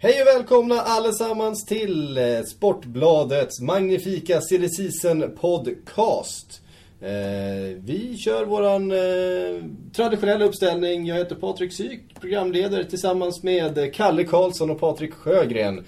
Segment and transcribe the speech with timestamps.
[0.00, 6.62] Hej och välkomna allesammans till eh, Sportbladets magnifika silly season podcast.
[7.00, 11.06] Eh, vi kör våran eh, traditionella uppställning.
[11.06, 15.84] Jag heter Patrik Syk, programledare tillsammans med Kalle Karlsson och Patrik Sjögren.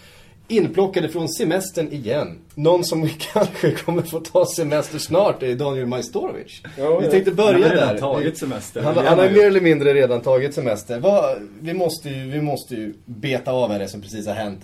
[0.51, 2.39] Inplockade från semestern igen.
[2.55, 6.63] Någon som kanske kommer få ta semester snart är Daniel Majstorovic.
[7.01, 7.99] Vi tänkte börja Han har redan där.
[7.99, 8.83] tagit semester.
[8.83, 11.01] Han, han har mer eller mindre redan tagit semester.
[11.01, 14.61] Vad, vi, måste ju, vi måste ju beta av det som precis har hänt.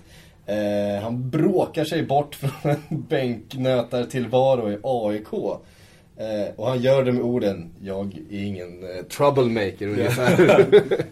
[0.46, 5.60] Eh, han bråkar sig bort från en bänknötartillvaro i AIK.
[6.16, 10.64] Eh, och han gör det med orden, jag är ingen eh, troublemaker ungefär.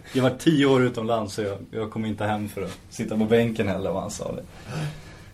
[0.13, 3.25] Jag var tio år utomlands så jag, jag kom inte hem för att sitta på
[3.25, 4.31] bänken heller vad han sa.
[4.31, 4.43] Det.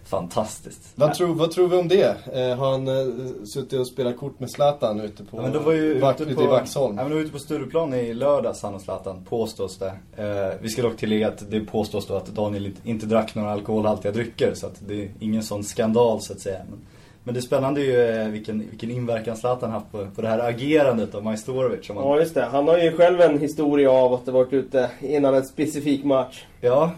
[0.03, 0.91] Fantastiskt.
[0.95, 2.15] vad, tror, vad tror vi om det?
[2.33, 3.05] Eh, har han eh,
[3.53, 6.35] suttit och spelat kort med Zlatan ute på, Ja, men då var ju Vack- ute
[6.35, 6.97] på, i Vaxholm?
[6.97, 9.93] Ja, men var ute på Stureplan i lördags, han och Zlatan, påstås det.
[10.23, 13.51] Eh, vi ska dock tillägga att det påstås då att Daniel inte, inte drack några
[13.51, 14.53] alkoholhaltiga drycker.
[14.53, 16.59] Så att det är ingen sån skandal så att säga.
[16.69, 16.79] Men,
[17.23, 20.39] men det spännande är ju eh, vilken, vilken inverkan Zlatan haft på, på det här
[20.39, 21.85] agerandet av Majstorovic.
[21.85, 22.45] Som han, Ja, just det.
[22.45, 26.45] Han har ju själv en historia av att ha varit ute innan en specifik match
[26.61, 26.91] ja,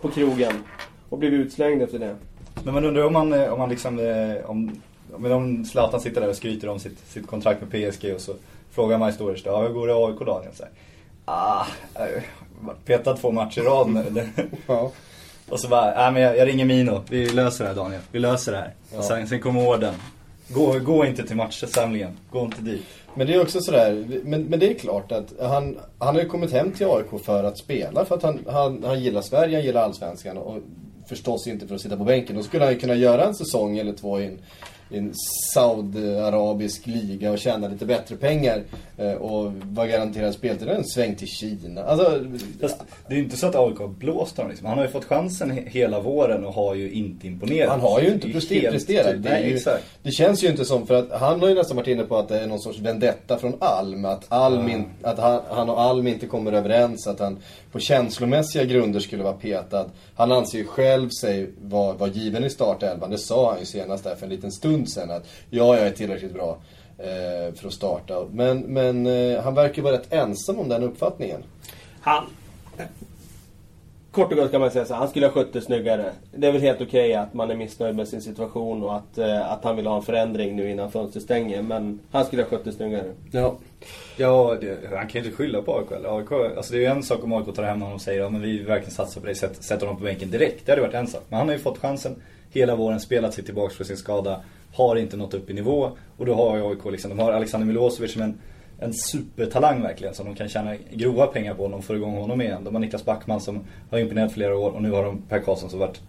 [0.00, 0.52] på krogen.
[1.08, 2.16] Och blivit utslängd efter det.
[2.64, 4.80] Men man undrar om man, eh, om man liksom, eh, om,
[5.12, 8.32] om, om Zlatan sitter där och skryter om sitt, sitt kontrakt med PSG och så
[8.70, 10.54] frågar Majstorovic ja, hur går det i AIK Daniel?
[10.54, 10.72] Så här,
[11.24, 11.66] ah,
[12.84, 14.28] petat två matcher i rad nu.
[14.66, 14.92] Ja.
[15.50, 18.18] Och så bara, nej men jag, jag ringer Mino, vi löser det här Daniel, vi
[18.18, 18.74] löser det här.
[18.92, 18.98] Ja.
[18.98, 19.94] Och sen, sen kommer orden.
[20.48, 22.84] Gå, gå inte till matchsamlingen, gå inte dit.
[23.14, 26.28] Men det är också sådär, men, men det är klart att han, han har ju
[26.28, 28.04] kommit hem till AIK för att spela.
[28.04, 30.58] För att han, han, han gillar Sverige, han gillar Allsvenskan och
[31.08, 32.36] förstås inte för att sitta på bänken.
[32.36, 34.38] Då skulle han ju kunna göra en säsong eller två i en,
[34.90, 35.12] i en
[35.54, 38.62] saudiarabisk liga och tjäna lite bättre pengar.
[38.96, 40.68] Eh, och vara garanterad speltid.
[40.68, 41.82] En sväng till Kina.
[41.82, 42.24] Alltså,
[42.60, 42.76] Fast
[43.08, 44.66] det är ju inte så att AIK har blåst honom liksom.
[44.68, 47.70] Han har ju fått chansen he- hela våren och har ju inte imponerat.
[47.70, 48.72] Han har ju inte presterat.
[48.72, 49.06] presterat.
[49.06, 49.24] tydligt.
[49.24, 49.58] Det, ju,
[50.02, 52.28] det känns ju inte som, för att han har ju nästan varit inne på att
[52.28, 54.04] det är någon sorts vendetta från Alm.
[54.04, 57.06] Att, Alm in, att han, han och Alm inte kommer överens.
[57.06, 57.38] Att han
[57.72, 59.90] på känslomässiga grunder skulle vara petad.
[60.14, 63.10] Han anser ju själv sig vara, vara given i startelvan.
[63.10, 65.10] Det sa han ju senast där för en liten stund sedan.
[65.10, 66.58] Att ja, jag är tillräckligt bra
[66.98, 68.26] eh, för att starta.
[68.32, 71.42] Men, men eh, han verkar vara rätt ensam om den uppfattningen.
[72.00, 72.24] Han...
[74.10, 76.12] Kort och gott kan man säga så här, han skulle ha skött det snyggare.
[76.32, 79.52] Det är väl helt okej att man är missnöjd med sin situation och att, eh,
[79.52, 81.62] att han vill ha en förändring nu innan fönstret stänger.
[81.62, 83.12] Men han skulle ha skött det snyggare.
[83.30, 83.56] Ja.
[84.16, 86.32] Ja, det, han kan ju inte skylla på AIK.
[86.56, 88.40] Alltså det är ju en sak om AIK tar hem honom och säger ja, men
[88.40, 90.66] vi verkligen satsar på dig, sätt, sätter honom på bänken direkt.
[90.66, 91.22] Det hade varit en sak.
[91.28, 94.40] Men han har ju fått chansen hela våren, spelat sig tillbaka från sin skada,
[94.72, 95.90] har inte nått upp i nivå.
[96.16, 98.40] Och då har AIK liksom, de har Alexander Milosevic som en,
[98.78, 100.14] en supertalang verkligen.
[100.14, 102.64] Som de kan tjäna grova pengar på om de får igång honom igen.
[102.64, 103.60] De har Niklas Backman som
[103.90, 106.00] har imponerat flera år och nu har de Per Karlsson som varit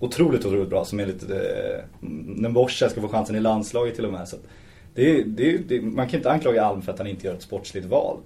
[0.00, 0.84] otroligt, otroligt bra.
[0.84, 1.34] Som är lite,
[2.54, 4.28] eh, ska få chansen i landslaget till och med.
[4.28, 4.36] Så
[4.94, 7.86] det, det, det, man kan inte anklaga Alm för att han inte gör ett sportsligt
[7.86, 8.16] val.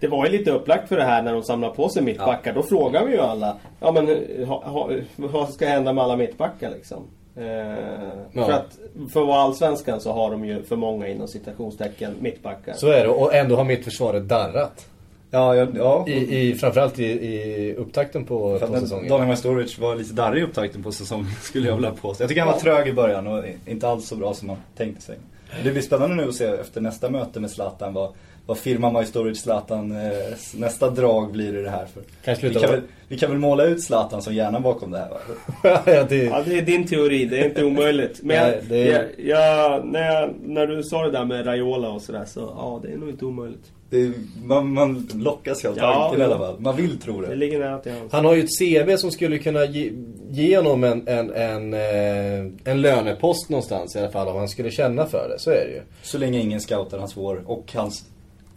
[0.00, 2.54] Det var ju lite upplagt för det här när de samlar på sig mittbackar.
[2.54, 6.16] Då frågar vi ju alla, ja men eh, ha, ha, vad ska hända med alla
[6.16, 7.02] mittbackar liksom?
[7.36, 8.46] Eh, Ja.
[8.46, 8.78] För att
[9.12, 12.72] för att vara allsvenskan så har de ju för många inom citationstecken mittbackar.
[12.74, 13.08] Så är det.
[13.08, 14.86] Och ändå har mittförsvaret darrat.
[15.30, 16.04] Ja, ja, ja.
[16.08, 19.08] I, i, framförallt i, i upptakten på, på säsongen.
[19.08, 22.22] Daniel Majstorovic var lite darrig i upptakten på säsongen skulle jag vilja påstå.
[22.22, 25.02] Jag tycker han var trög i början och inte alls så bra som man tänkte
[25.02, 25.16] sig.
[25.64, 28.12] Det blir spännande nu att se efter nästa möte med Zlatan vad,
[28.46, 30.12] vad firma Majstorovic Zlatan eh,
[30.54, 31.86] nästa drag blir i det här.
[31.86, 34.98] För Kanske vi, kan väl, vi kan väl måla ut Zlatan som hjärnan bakom det
[34.98, 35.16] här va?
[35.86, 37.24] ja, det, Ja, det är din teori.
[37.24, 38.20] Det är inte omöjligt.
[38.22, 41.88] Men Nej, det är- jag, jag, när, jag, när du sa det där med Raiola
[41.88, 43.72] och sådär så ja, det är nog inte omöjligt.
[43.90, 44.12] Det är,
[44.44, 46.26] man, man lockas ju av Ja, tanken i ja.
[46.26, 46.60] alla fall.
[46.60, 47.34] Man vill tro Det det.
[47.34, 48.12] ligger nära till hands.
[48.12, 49.92] han har ju ett CV som skulle kunna ge,
[50.30, 54.70] ge honom en, en, en, eh, en lönepost någonstans i alla fall om han skulle
[54.70, 55.38] känna för det.
[55.38, 55.80] Så är det ju.
[56.02, 58.04] Så länge ingen scoutar hans vår och hans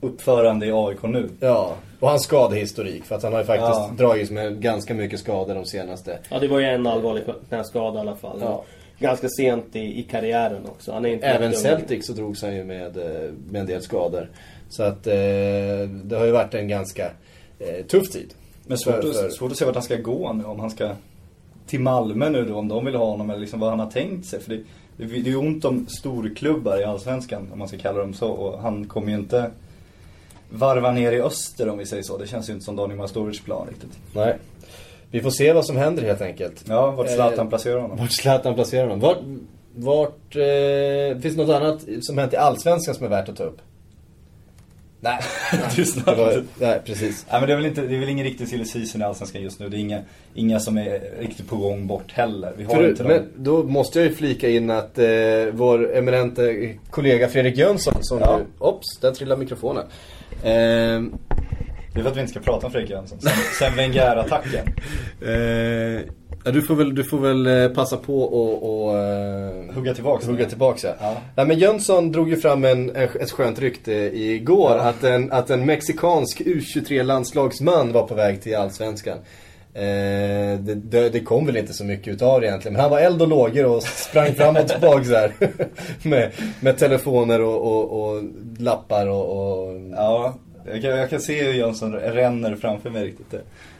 [0.01, 1.29] uppförande i AIK nu.
[1.39, 3.03] Ja, och hans skadehistorik.
[3.05, 3.91] För att han har ju faktiskt Ja.
[3.97, 6.19] dragits med ganska mycket skador de senaste.
[6.29, 8.37] Ja, det var ju en allvarlig knäskada i alla fall.
[8.41, 8.63] Ja.
[8.99, 10.91] Ganska sent i, i karriären också.
[10.91, 11.53] Han är inte Även.
[11.53, 14.29] Celtic så drogs han ju med, eh, med en del skador.
[14.69, 15.13] Så att eh,
[16.03, 17.05] det har ju varit en ganska
[17.59, 18.33] eh, tuff tid.
[18.67, 20.43] Men svårt, För- för- Att, svårt att se vart han ska gå nu.
[20.43, 20.89] Om han ska
[21.67, 23.29] till Malmö nu då, om de vill ha honom.
[23.29, 24.39] Eller liksom vad han har tänkt sig.
[24.39, 24.61] För det,
[24.97, 28.27] det, det är ju ont om storklubbar i Allsvenskan, om man ska kalla dem så.
[28.31, 29.51] Och han kommer ju inte
[30.49, 32.17] varva ner i öster om vi säger så.
[32.17, 33.97] Det känns ju inte som Daniel Majstorovic plan riktigt.
[34.13, 34.35] Nej.
[35.11, 36.63] Vi får se vad som händer helt enkelt.
[36.67, 37.97] Ja, vart Zlatan Eh, placerar honom.
[37.97, 38.99] Vart Zlatan placerar honom.
[38.99, 39.17] Vart,
[39.75, 43.43] vart eh, finns det något annat som hänt i Allsvenskan som är värt att ta
[43.43, 43.57] upp?
[45.01, 45.19] Nej,
[45.75, 47.25] det var, nej precis.
[47.31, 49.41] Nej men det är väl, inte, det är väl ingen riktig silly season i Allsvenskan
[49.41, 49.69] just nu.
[49.69, 50.01] Det är inga,
[50.33, 52.53] inga som är riktigt på gång bort heller.
[52.57, 53.27] Vi har För, inte men dem.
[53.37, 55.05] då måste jag ju flika in att eh,
[55.51, 58.37] vår eminente kollega Fredrik Jönsson som Ja.
[58.37, 58.45] nu...
[58.59, 59.85] Ops, där trillar mikrofonen.
[60.43, 61.01] Eh,
[61.93, 63.19] Det är för att vi inte ska prata om Fredrik Jönsson.
[63.21, 64.65] Sen, sen Wenger-attacken.
[65.21, 66.01] eh,
[66.43, 68.83] ja, du får väl, du får väl eh, passa på och...
[68.87, 70.27] och eh, Hugga tillbaks.
[70.27, 70.89] Hugga tillbaks ja.
[70.99, 71.17] Ja.
[71.35, 74.81] Nej men Jönsson drog ju fram en, en, ett skönt rykte igår Ja.
[74.81, 79.17] att, en, att en mexikansk U23-landslagsman var på väg till Allsvenskan.
[79.73, 82.73] Eh, det, det, det kom väl inte så mycket utav det egentligen.
[82.73, 85.31] Men han var eld och lågor och sprang fram och tillbaka så här.
[86.07, 88.23] med, med telefoner och, och, och
[88.57, 89.29] lappar och...
[89.29, 89.81] och...
[89.95, 90.35] Ja,
[90.65, 93.27] jag kan, jag kan se hur Jönsson ränner framför mig riktigt.
[93.31, 93.39] Ja,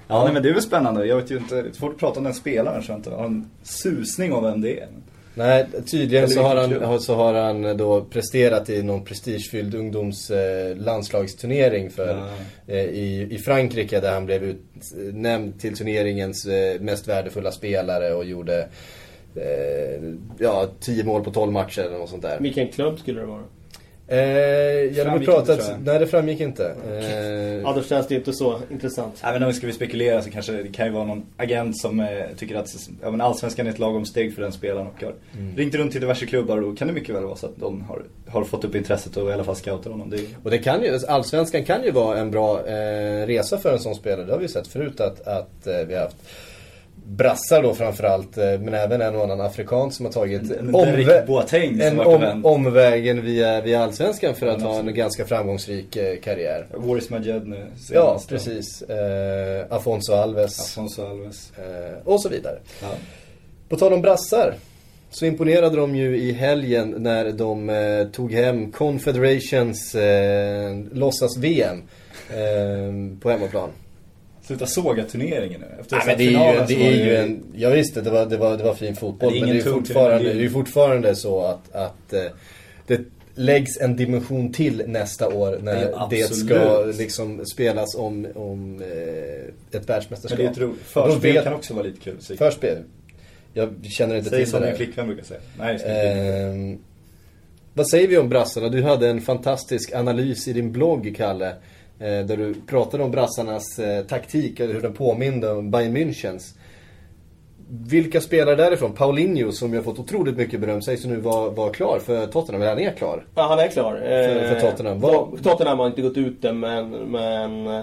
[0.10, 0.24] Ja.
[0.24, 1.06] Nej, men det är väl spännande.
[1.06, 3.10] Jag vet ju inte, det är svårt att prata om den spelaren så jag inte
[3.10, 4.88] har en susning om vem det är.
[5.40, 10.76] Nej, tydligen så har, han, så har han då presterat i någon prestigefylld ungdoms eh,
[11.90, 12.28] för, Ja.
[12.74, 18.26] eh, i, i Frankrike där han blev utnämnd till turneringens eh, mest värdefulla spelare och
[18.26, 18.68] gjorde
[19.36, 20.04] eh,
[20.40, 22.40] ja, 10 mål på 12 matcher eller något sånt där.
[22.40, 23.44] Vilken klubb skulle det vara?
[24.12, 26.76] Eh, jag hade Framgick pratat, inte, nej det framgick inte.
[26.92, 29.22] Eh, Ja, då känns det inte så intressant.
[29.24, 32.00] Även om vi ska vi spekulera så kanske det kan ju vara någon agent som
[32.00, 32.08] eh,
[32.38, 35.14] tycker att ja, men allsvenskan är ett lagom steg för den spelaren och har
[35.56, 37.82] ringt runt till diverse klubbar och då kan det mycket väl vara så att de
[37.82, 40.10] har, har fått upp intresset och i alla fall scoutar honom.
[40.10, 43.74] Det är, Och det kan ju, Allsvenskan kan ju vara en bra eh, resa för
[43.74, 44.26] en sån spelare.
[44.26, 46.18] Det har vi sett förut att, att eh, vi har haft
[47.10, 51.26] brassar då framförallt, eh, men även en och annan afrikan som har tagit En- omvä-
[51.26, 55.96] Boateng en om, omvägen via, via Allsvenskan för Ja, att men ha en ganska framgångsrik
[55.96, 56.68] eh, karriär.
[56.74, 57.92] Waris Majed nu senast.
[57.92, 58.82] Ja, precis.
[58.82, 61.52] Eh, Afonso Alves Afonso Alves.
[61.58, 62.58] eh, och så vidare.
[62.82, 62.88] Ja.
[63.70, 64.54] På tal om brassar.
[65.12, 71.82] Så imponerade de ju i helgen när de eh, tog hem Confederations eh, låtsas-VM
[72.30, 73.70] eh, på hemmaplan.
[74.50, 75.68] Sluta såga turneringen nu.
[75.82, 78.38] Efter Nej, men det är ju, det är ju en, jag visste det var, det
[78.38, 79.34] var, det var fin fotboll.
[79.34, 82.24] Det men det är, fortfarande, det är ju fortfarande så att, att eh,
[82.88, 83.02] det
[83.36, 89.78] läggs en dimension till nästa år när är det, ska liksom spelas om, om eh,
[89.80, 90.40] ett världsmästerskap.
[90.40, 90.80] Men det är roligt.
[90.84, 92.16] Förspel vet- kan också vara lite kul.
[92.20, 92.78] Så- Förspel.
[93.54, 94.78] Jag känner inte Säg till som det min där.
[94.86, 95.40] flickvän brukar säga.
[95.60, 95.80] Nej.
[95.86, 96.78] Ehm,
[97.74, 98.70] vad säger vi om brassarna?
[98.70, 101.54] Du hade en fantastisk analys i din blogg, Kalle.
[102.00, 106.56] Eh, Där du pratade om brassarnas eh, taktik hur den påminde om Bayern Münchens.
[107.72, 108.92] Vilka spelare därifrån?
[108.94, 112.62] Paulinho som ju har fått otroligt mycket beröm sägs nu vara var klar för Tottenham.
[112.62, 113.26] Eller han är klar.
[113.36, 113.96] Ja, han är klar.
[113.96, 115.00] För- för Eh, Tottenham.
[115.00, 116.90] Vad- Tottenham har inte gått ut det, men...
[116.90, 117.82] men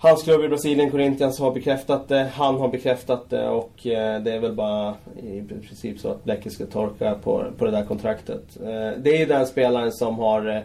[0.00, 2.28] Hans klubb i Brasilien, Corinthians, har bekräftat det.
[2.34, 6.66] Han har bekräftat det och det är väl bara i princip så att bläcket ska
[6.66, 8.42] torka på, på det där kontraktet.
[8.98, 10.62] Det är ju den spelaren som har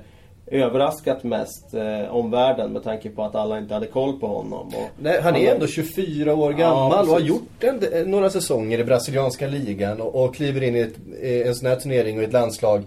[0.54, 4.72] överraskat mest eh, omvärlden med tanke på att alla inte hade koll på honom.
[5.00, 8.84] Nej, han är ändå 24 år gammal Ja, och har gjort en, några säsonger i
[8.84, 12.34] brasilianska ligan och, och kliver in i ett, eh, en sån här turnering och ett
[12.34, 12.84] landslag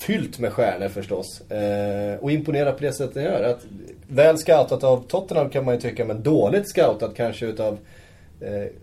[0.00, 1.50] fyllt med stjärnor förstås.
[1.50, 3.42] Eh, och imponerar på det sättet han gör.
[3.42, 3.60] Att,
[4.08, 7.78] väl scoutat av Tottenham kan man ju tycka, men dåligt scoutat kanske utav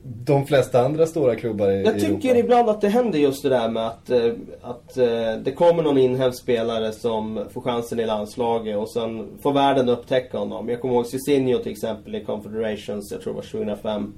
[0.03, 2.39] de flesta andra stora klubbar i, Jag i tycker Europa.
[2.39, 4.31] ibland att det händer just det där med att, eh,
[4.61, 9.53] att eh, det kommer någon inhemsk spelare som får chansen i landslaget och sen får
[9.53, 10.69] världen upptäcka honom.
[10.69, 14.13] Jag kommer ihåg Cicinho till exempel i Confederations, jag tror det var 2005.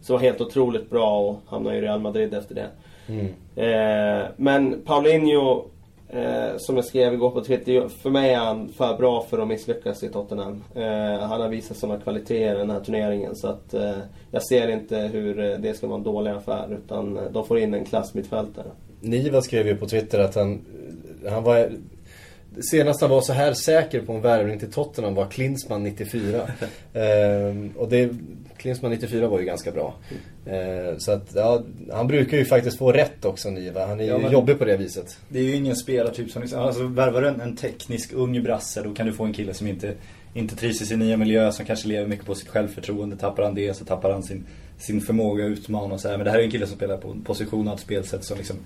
[0.00, 2.68] Som var helt otroligt bra och hamnade i Real Madrid efter det.
[3.56, 5.64] Eh, men Paulinho,
[6.08, 9.48] eh, som jag skrev igår på Twitter, för mig är han för bra för att
[9.48, 10.64] misslyckas i Tottenham.
[10.74, 13.96] Eh, han har visat sådana kvaliteter i den här turneringen så att eh,
[14.30, 17.58] jag ser inte hur eh, det ska vara en dålig affär utan eh, de får
[17.58, 18.66] in en klassmittfältare.
[19.00, 20.60] Niva skrev ju på Twitter att han,
[21.28, 21.70] han var...
[22.60, 26.40] Senast han var så här säker på en värvning till Tottenham var Klinsmann 94.
[26.94, 28.10] ehm, och det,
[28.56, 29.94] Klinsmann 94 var ju ganska bra.
[30.46, 31.62] Ehm, så att, ja,
[31.92, 33.86] han brukar ju faktiskt få rätt också Niva.
[33.86, 35.18] Han är ju Ja, jobbig på det viset.
[35.28, 38.82] Det är ju ingen spelartyp som liksom, alltså värvar du en, en teknisk ung brasse
[38.82, 39.94] då kan du få en kille som inte,
[40.34, 43.16] inte trivs i sin nya miljö, som kanske lever mycket på sitt självförtroende.
[43.16, 44.46] Tappar han det så tappar han sin,
[44.78, 46.16] sin förmåga att utmana och så här.
[46.16, 48.38] Men det här är en kille som spelar på en position och ett spelsätt som
[48.38, 48.56] liksom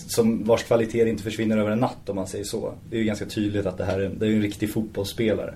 [0.00, 2.72] som vars kvaliteter inte försvinner över en natt om man säger så.
[2.90, 5.54] Det är ju ganska tydligt att det här är, en- det är en riktig fotbollsspelare.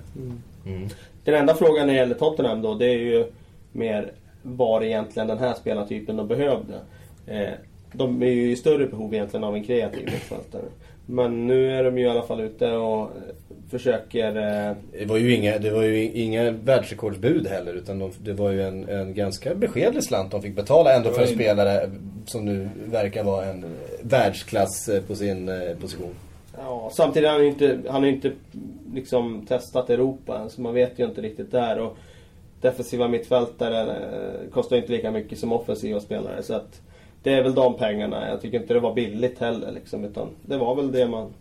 [1.23, 3.25] Den enda frågan när det gäller Tottenham då, det är ju
[3.71, 4.11] mer
[4.43, 6.73] var egentligen den här spelartypen de behövde.
[7.27, 7.49] Eh,
[7.93, 10.61] de är ju i större behov egentligen av en kreativ mittfältare.
[11.11, 13.09] Men nu är de ju i alla fall ute och eh,
[13.69, 14.27] försöker...
[14.27, 18.51] Eh, Det var ju inga, det var ju inga världsrekordsbud heller utan de, det var
[18.51, 21.89] ju en, en ganska beskedlig slant de fick betala ändå för en spelare
[22.25, 23.65] som nu verkar vara en
[24.01, 25.51] världsklass eh, på sin
[25.81, 26.15] position.
[26.57, 28.31] Ja, samtidigt har han ju inte, han har inte
[28.93, 31.79] liksom testat Europa än, så man vet ju inte riktigt där.
[31.79, 31.97] Och
[32.61, 33.95] defensiva mittfältare
[34.51, 36.43] kostar ju inte lika mycket som offensiva spelare.
[36.43, 36.81] Så att
[37.23, 38.29] det är väl de pengarna.
[38.29, 41.33] Jag tycker inte det var billigt heller liksom, utan det var väl det man...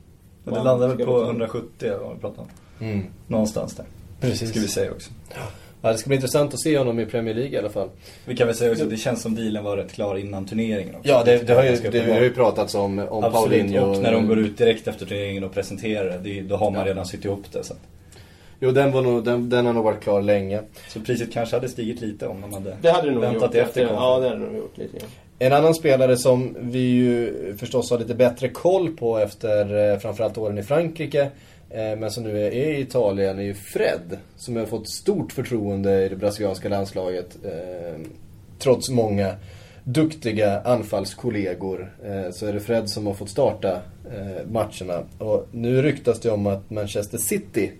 [0.44, 1.26] Men det man landade väl på betala.
[1.26, 2.86] 170 eller vad vi pratade om.
[2.86, 3.06] Mm.
[3.26, 3.86] Någonstans där.
[4.20, 4.50] Precis.
[4.50, 5.10] Ska vi säga också.
[5.82, 7.88] Ja, det ska bli intressant att se honom i Premier League i alla fall.
[8.24, 10.94] Vi kan väl säga också att det känns som dealen var rätt klar innan turneringen
[10.94, 11.08] också.
[11.08, 12.16] Ja, det, det, har, ju, det, uppenbart.
[12.16, 13.86] har ju pratats om, om Absolut, Paulinho.
[13.86, 16.84] och när de går ut direkt efter turneringen och presenterar det, det, då har man
[16.84, 17.64] redan sytt ihop det.
[17.64, 17.74] Så,
[18.62, 20.62] Jo, den, var nog, den, den har nog varit klar länge.
[20.88, 23.62] så priset kanske hade stigit lite om de hade Det hade det nog väntat gjort.
[23.64, 25.08] efter Ja, det hade det nog gjort lite grann.
[25.42, 30.38] En annan spelare som vi ju förstås har lite bättre koll på efter eh, framförallt
[30.38, 31.30] åren i Frankrike.
[31.70, 34.18] Eh, men som nu är i Italien är ju Fred.
[34.36, 37.38] Som har fått stort förtroende i det brasilianska landslaget.
[37.44, 38.00] Eh,
[38.58, 39.34] trots många
[39.84, 41.92] duktiga anfallskollegor.
[42.32, 43.80] Så är det Fred som har fått starta
[44.50, 45.02] matcherna.
[45.18, 47.72] Och nu ryktas det om att Manchester City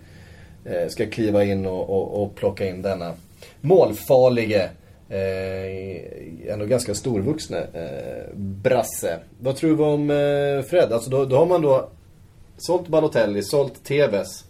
[0.88, 3.14] ska kliva in och, och, och plocka in denna
[3.60, 4.70] målfarlige
[5.10, 9.18] Eh, ändå ganska storvuxne eh, brasse.
[9.40, 10.92] Vad tror vi om eh, Fred?
[10.92, 11.88] Alltså då, då har man då
[12.56, 14.44] sålt Balotelli, sålt Tevez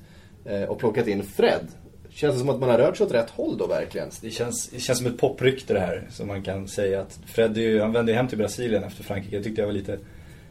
[0.45, 1.67] eh, och plockat in Fred.
[2.11, 4.11] Känns det som att man har rört sig åt rätt håll då verkligen?
[4.23, 6.07] Det känns, det känns som ett poprykte det här.
[6.11, 9.37] Som man kan säga att Fred ju, han vände ju hem till Brasilien efter Frankrike.
[9.37, 9.99] Det tyckte jag var lite,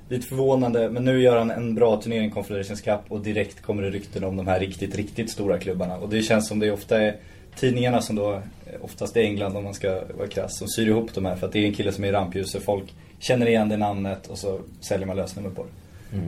[0.09, 0.89] lite förvånande.
[0.89, 2.99] Men nu gör han en bra turnering, Confederations Cup.
[3.07, 5.97] Och direkt kommer det rykten om de här riktigt, riktigt stora klubbarna.
[5.97, 7.15] Och det känns som det ofta är
[7.55, 8.41] tidningarna som då, eh,
[8.81, 11.35] oftast i England om man ska vara krass, som syr ihop de här.
[11.35, 12.63] För att det är en kille som är i rampljuset.
[12.63, 15.69] Folk känner igen det namnet och så säljer man lösnummer på det.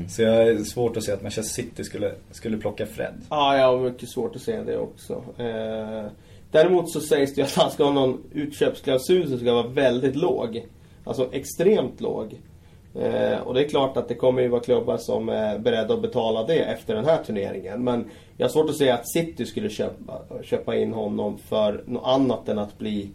[0.10, 3.13] Så jag är svårt att se att Manchester City skulle, skulle plocka Fred.
[3.30, 5.24] Ja, jag har mycket svårt att se det också.
[5.38, 6.06] Eh,
[6.51, 10.16] däremot så sägs det ju att han ska ha någon utköpsklausul som ska vara väldigt
[10.16, 10.66] låg.
[11.04, 12.40] Alltså extremt låg.
[12.96, 16.02] Eh, och det är klart att det kommer ju vara klubbar som är beredda att
[16.02, 17.84] betala det efter den här turneringen.
[17.84, 22.06] Men jag har svårt att se att City skulle köpa, köpa in honom för något
[22.06, 23.10] annat än att bli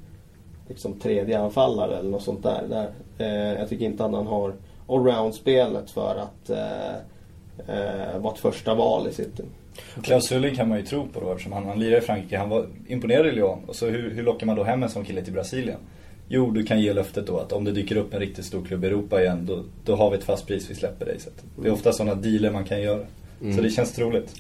[0.69, 2.63] liksom tredje anfallare eller något sånt där.
[2.69, 2.91] där.
[3.19, 4.55] Eh, jag tycker inte att han har
[4.89, 6.95] allround-spelet för att eh,
[7.77, 9.43] eh, vara ett första val i City.
[10.03, 12.39] Klaus Sulling kan man ju tro på då eftersom han, han lirade i Frankrike.
[12.39, 13.59] Han var imponerad i Lyon.
[13.67, 15.79] Och så hur, hur lockar man då hem en sån kille till Brasilien?
[16.29, 18.85] Jo, du kan ge löftet då att om det dyker upp en riktigt stor klubb
[18.85, 21.21] i Europa igen, då, då har vi ett fast pris, vi släpper dig.
[21.21, 21.31] Så
[21.63, 23.07] det är ofta sådana dealer man kan göra.
[23.57, 24.35] Så det känns troligt.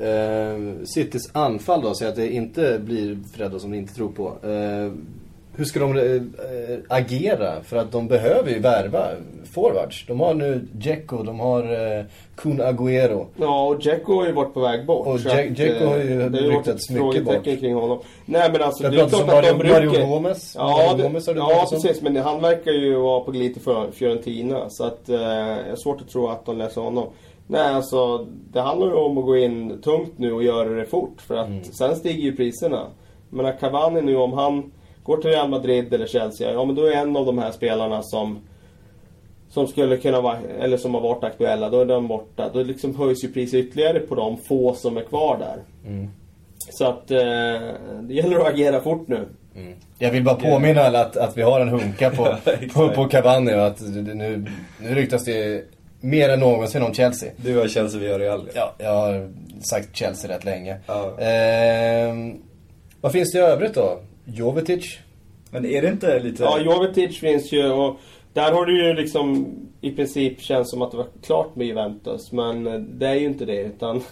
[0.00, 4.12] Eh, Citys anfall då, säg att det inte blir Fred då, som ni inte tror
[4.12, 4.48] på.
[4.48, 4.92] Eh,
[5.60, 7.62] hur ska de eh, agera?
[7.62, 9.06] För att de behöver ju värva
[9.54, 10.04] forwards.
[10.06, 12.04] De har nu Dzeko, de har eh,
[12.36, 13.26] Kun Agüero.
[13.36, 15.06] Ja, och Dzeko har ju varit på väg bort.
[15.06, 17.44] Och Dzeko har ju eh, det ryktats mycket bort.
[17.44, 17.98] kring honom.
[18.26, 20.06] Nej men alltså, Det det är klart att de Mario- Mario.
[20.06, 20.54] Gomez.
[20.58, 22.02] Ja, Mario det, Gomez har det ja precis.
[22.02, 24.70] Men han verkar ju vara på till Fior- Fiorentina.
[24.70, 27.06] Så att, eh, jag har svårt att tro att de läser honom.
[27.46, 31.20] Nej, alltså det handlar ju om att gå in tungt nu och göra det fort.
[31.20, 31.64] För att Mm.
[31.64, 32.86] sen stiger ju priserna.
[33.30, 34.72] Men att Cavani nu, om han
[35.10, 38.02] går till Real Madrid eller Chelsea, ja men då är en av de här spelarna
[38.02, 38.38] som
[39.50, 42.50] som skulle kunna vara, eller som har varit aktuella, då är de borta.
[42.52, 45.90] Då liksom höjs ju priset ytterligare på de få som är kvar där.
[45.90, 46.10] Mm.
[46.70, 47.18] Så att eh,
[48.00, 49.28] det gäller att agera fort nu.
[49.98, 52.74] Jag vill bara påminna alla att, att vi har en hunka på, exakt.
[52.74, 54.14] på, på Cavani och att nu,
[54.80, 55.64] nu ryktas det
[56.00, 57.30] mer än någonsin om Chelsea.
[57.36, 58.48] Du har Chelsea, vi har Real.
[58.54, 60.76] Ja, jag har sagt Chelsea rätt länge.
[60.86, 61.18] Ja.
[61.20, 62.42] Ehm,
[63.00, 64.00] vad finns det i övrigt då?
[64.34, 64.98] Jovetic?
[65.50, 66.42] Men är det inte lite...
[66.42, 68.00] Ja, Jovetic finns ju och
[68.32, 69.46] där har det ju liksom
[69.80, 72.32] i princip känns som att det var klart med Juventus.
[72.32, 72.64] Men
[72.98, 74.02] det är ju inte det utan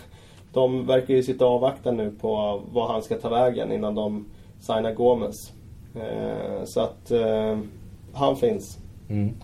[0.53, 4.27] de verkar ju sitta och avvakta nu på vad han ska ta vägen innan de
[4.61, 5.53] signar Gomes.
[5.95, 7.59] Eh, så att eh,
[8.13, 8.79] han finns.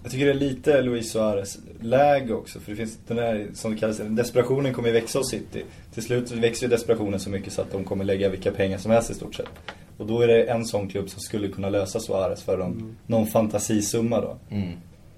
[0.03, 2.61] Jag tycker det är lite Luis Suarez läge också.
[2.61, 5.65] För det finns den där, som det kallas, desperationen kommer ju växa hos City.
[5.95, 8.91] Till slut växer ju desperationen så mycket så att de kommer lägga vilka pengar som
[8.91, 9.49] helst i stort sett.
[9.97, 13.27] Och då är det en sån klubb som skulle kunna lösa Suarez för någon, någon
[13.27, 14.37] fantasisumma då.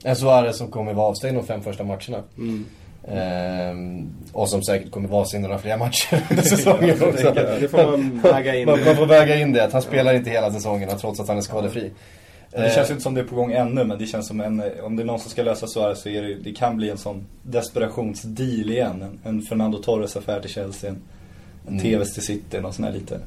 [0.05, 2.23] En Suarez som kommer vara avstängd de fem första matcherna.
[3.09, 7.33] Ehm, och som säkert kommer vara avstängd några fler matcher under säsongen också.
[7.61, 8.67] Det får man väga in.
[8.67, 11.37] Man, man får väga in det, att han spelar inte hela säsongerna trots att han
[11.37, 11.91] är skadefri.
[12.53, 14.41] Men det känns ju inte som det är på gång ännu men det känns som
[14.41, 16.91] en, om det är någon som ska lösa Suarez så är det, det kan bli
[16.91, 19.03] en sån desperationsdeal igen.
[19.03, 21.03] En, en Fernando Torres-affär till Chelsea, en,
[21.69, 23.21] en TVs till City, något sånt här lite.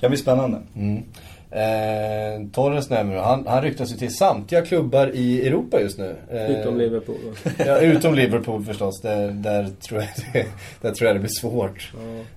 [0.00, 0.58] Kan bli spännande.
[0.76, 1.02] Mm.
[1.50, 6.16] Eh, Torres nämner han, han ryktas ju till samtliga klubbar i Europa just nu.
[6.30, 7.16] Eh, Utom Liverpool.
[7.66, 9.00] Ja, utom Liverpool förstås.
[9.00, 10.46] Där, där, tror jag det,
[10.80, 11.92] där tror jag det blir svårt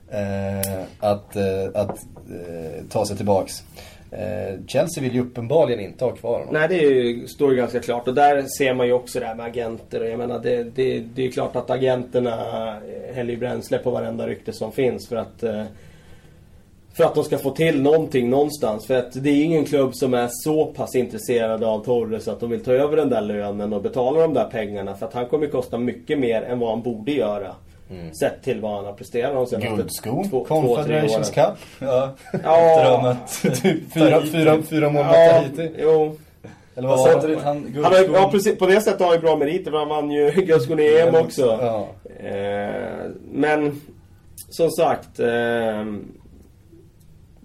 [0.10, 3.64] eh, att, eh, att eh, ta sig tillbaks.
[4.12, 6.54] Eh, Chelsea vill ju uppenbarligen inte ha kvar honom.
[6.54, 8.08] Nej, det ju, står ju ganska klart.
[8.08, 10.02] Och där ser man ju också det här med agenter.
[10.02, 12.36] Och jag menar, det, det, det är ju klart att agenterna
[13.14, 15.64] häller ju bränsle på varenda rykte som finns för att eh,
[16.94, 18.88] för att de ska få till någonting någonstans.
[18.88, 22.50] För att det är ingen klubb som är så pass intresserade av Torres att de
[22.50, 24.96] vill ta över den där lönen och betala de där pengarna.
[24.96, 27.56] För att han kommer kosta mycket mer än vad han borde göra.
[27.92, 28.14] Mm.
[28.14, 31.54] Sett till vad han har presterat de senaste Guldsko, två, Confederations Cup.
[31.80, 32.12] Ja,
[32.44, 33.18] ja.
[33.62, 35.72] typ fyra, fyra, fyra månader ja, Tahiti.
[35.78, 36.18] Jo.
[36.76, 37.40] Eller vad var det?
[37.44, 39.72] Han, han har, ja, precis, på det sättet har han ju bra meriter.
[39.72, 41.60] Han vann ju guldskon i EM också.
[41.62, 41.88] Ja.
[42.28, 43.82] Eh, men
[44.50, 45.20] som sagt.
[45.20, 45.86] Eh,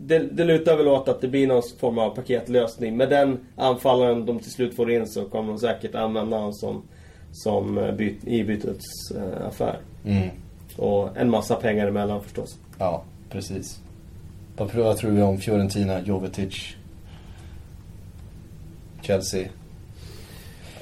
[0.06, 2.96] det, det lutar väl åt att det blir någon form av paketlösning.
[2.96, 6.82] Med den anfallaren de till slut får in så kommer de säkert använda honom som,
[7.32, 9.78] som eh, byt, i bytesaffär.
[10.04, 10.28] Mm.
[10.76, 12.58] Och en massa pengar emellan förstås.
[12.78, 13.80] Ja, precis.
[14.56, 16.76] Vad tror vi om Fiorentina, Jovetic,
[19.02, 19.48] Chelsea?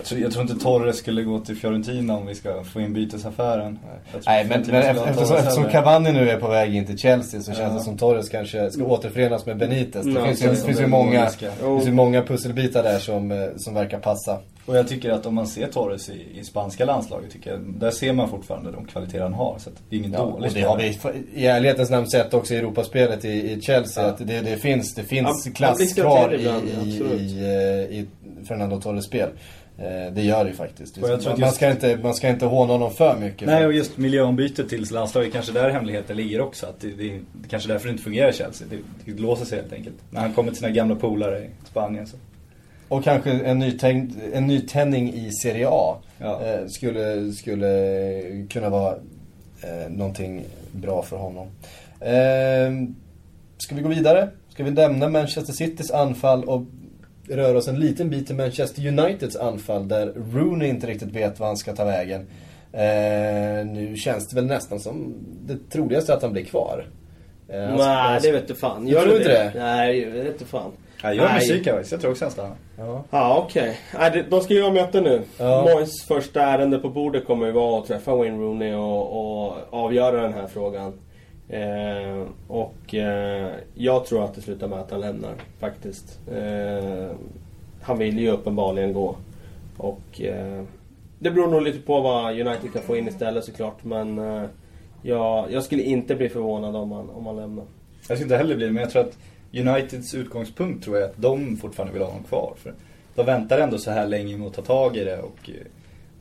[0.03, 2.93] Jag tror, jag tror, inte Torres skulle gå till Fiorentina om vi ska få in
[2.93, 3.79] bytesaffären.
[4.27, 7.73] Nej, men, men eftersom, eftersom Cavani nu är på väg in till Chelsea så känns
[7.73, 7.79] ja.
[7.79, 10.07] det som Torres kanske ska återförenas med Benitez.
[10.07, 13.75] Det, finns, ju, det finns ju många, finns ju många pusselbitar där som, eh, som
[13.75, 14.39] verkar passa.
[14.67, 17.91] Och jag tycker att om man ser Torres i, i spanska landslaget, tycker jag, där
[17.91, 19.59] ser man fortfarande de kvaliteter han har.
[19.59, 20.99] Så det är ingen ja, dålig och det har vi
[21.35, 24.05] i ärlighetens namn sett också i Europaspelet i, i Chelsea.
[24.05, 24.11] Ja.
[24.11, 28.07] Att det, det finns, det finns ja, klass kvar i, i, i, eh, i
[28.49, 29.29] Fernando Torres spel.
[29.83, 31.01] Eh, det gör det ju faktiskt.
[31.01, 31.39] Man, just...
[31.39, 33.49] man, ska inte, man ska inte håna honom för mycket.
[33.49, 36.67] Nej, och just miljöombytet till landslaget, kanske där hemligheten ligger också.
[36.67, 38.67] Att det, det, det kanske därför det inte fungerar i Chelsea.
[38.71, 39.97] Det, det låser sig helt enkelt.
[40.11, 42.17] När han kommer till sina gamla polare i Spanien så.
[42.89, 45.97] Och kanske en, nytänd, en nytändning i Serie A.
[46.19, 46.41] Ja.
[46.43, 48.95] Eh, skulle, skulle kunna vara
[49.63, 51.47] eh, någonting bra för honom.
[52.01, 52.95] Eh,
[53.59, 54.29] ska vi gå vidare?
[54.49, 56.63] Ska vi lämna Manchester Citys anfall och
[57.29, 61.49] röra oss en liten bit till Manchester Uniteds anfall där Rooney inte riktigt vet vad
[61.49, 62.27] han ska ta vägen.
[62.73, 65.15] Eh, nu känns det väl nästan som
[65.47, 66.87] det troligaste att han blir kvar.
[67.49, 68.89] Eh, Nej, det vet du fan.
[68.89, 69.53] Gör du inte det?
[69.57, 70.73] Nej, det vet du fan.
[71.03, 72.57] Jag gör musik Jag tror också han stannar.
[72.79, 73.79] Ja, ja okej.
[73.95, 74.23] Okay.
[74.31, 75.23] De ska ju ha möte nu.
[75.39, 75.63] Ja.
[75.63, 80.23] Moyes första ärende på bordet kommer ju vara att träffa Wayne Rooney och, och avgöra
[80.23, 80.93] den här frågan.
[81.53, 86.21] Eh, och eh, jag tror att det slutar med att han lämnar faktiskt.
[86.33, 87.11] Eh,
[87.83, 89.17] han vill ju uppenbarligen gå.
[89.77, 90.63] Och eh,
[91.19, 93.85] det beror nog lite på vad United kan få in istället såklart.
[93.85, 94.45] Men eh,
[95.03, 97.65] jag, jag, skulle inte bli förvånad om han, om han lämnar.
[98.09, 99.19] Jag skulle inte heller bli det, men jag tror att
[99.53, 102.55] Uniteds utgångspunkt tror jag är att de fortfarande vill ha honom kvar.
[102.57, 102.75] För
[103.15, 105.67] de väntar ändå så här länge med att ta tag i det och eh,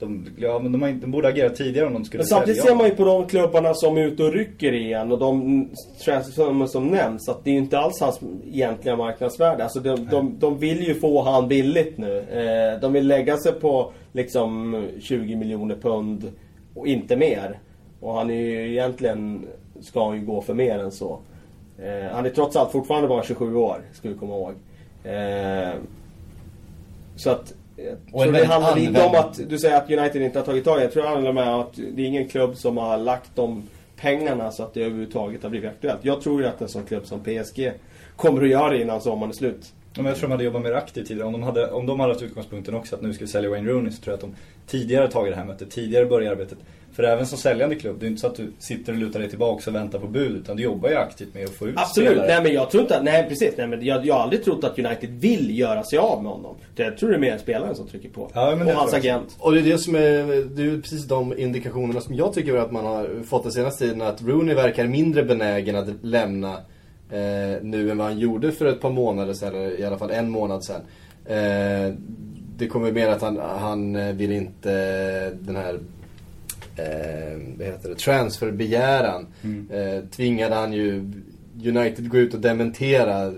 [0.01, 2.75] de, ja, men de, har, de borde agera tidigare om de skulle Men samtidigt ser
[2.75, 5.69] man ju på de klubbarna som är ute och rycker igen och de
[6.05, 9.63] transfer som nämns att det är ju inte alls hans egentliga marknadsvärde.
[9.63, 12.19] Alltså de, de, de vill ju få han billigt nu.
[12.19, 16.31] Eh, de vill lägga sig på liksom 20 miljoner pund
[16.75, 17.59] och inte mer.
[17.99, 19.45] Och han är ju egentligen,
[19.81, 21.19] ska han ju gå för mer än så.
[21.77, 24.53] Eh, han är trots allt fortfarande bara 27 år, ska vi komma ihåg.
[25.03, 25.73] Eh,
[27.15, 27.53] så att
[28.11, 30.81] tror det handlar inte om att du säger att United inte har tagit tag i
[30.81, 33.63] Jag tror det handlar om att det är ingen klubb som har lagt de
[33.95, 35.99] pengarna så att det överhuvudtaget har blivit aktuellt.
[36.01, 37.71] Jag tror ju att en sån klubb som PSG
[38.15, 39.73] kommer att göra det innan sommaren är slut.
[39.93, 41.27] Ja, men jag tror de hade jobbat mer aktivt tidigare.
[41.27, 43.71] Om de hade, om de hade haft utgångspunkten också att nu ska vi sälja Wayne
[43.71, 44.35] Rooney så tror jag att de
[44.67, 46.57] tidigare tagit det här mötet, tidigare börjat arbetet.
[46.93, 49.29] För även som säljande klubb, det är inte så att du sitter och lutar dig
[49.29, 50.31] tillbaka och väntar på bud.
[50.31, 52.27] Utan du jobbar ju aktivt med att få ut Absolut, spelare.
[52.27, 53.53] nej men jag tror inte, nej precis.
[53.57, 56.55] Nej, men jag, jag har aldrig trott att United vill göra sig av med honom.
[56.75, 58.31] Jag tror det är mer spelaren som trycker på.
[58.33, 59.35] Ja, och hans agent.
[59.39, 62.71] Och det är det som är, det är precis de indikationerna som jag tycker att
[62.71, 64.01] man har fått den senaste tiden.
[64.01, 66.57] Att Rooney verkar mindre benägen att lämna
[67.11, 69.55] eh, nu än vad han gjorde för ett par månader sedan.
[69.55, 70.81] Eller i alla fall en månad sedan.
[71.25, 71.93] Eh,
[72.57, 75.79] det kommer mer att han, han vill inte den här
[76.75, 79.67] eh, vad heter det, transferbegäran mm.
[79.71, 81.11] eh, tvingade han ju
[81.65, 83.33] United gå ut och dementera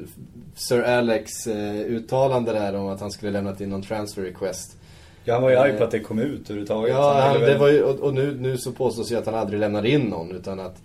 [0.56, 4.78] Sir Alex eh, uttalande där om att han skulle lämnat in någon transfer request.
[5.24, 6.96] Ja, han var ju arg på att det kom ut överhuvudtaget.
[6.96, 9.60] Ja, han, det var ju, och, och, nu, nu så påstås ju att han aldrig
[9.60, 10.82] lämnade in någon utan att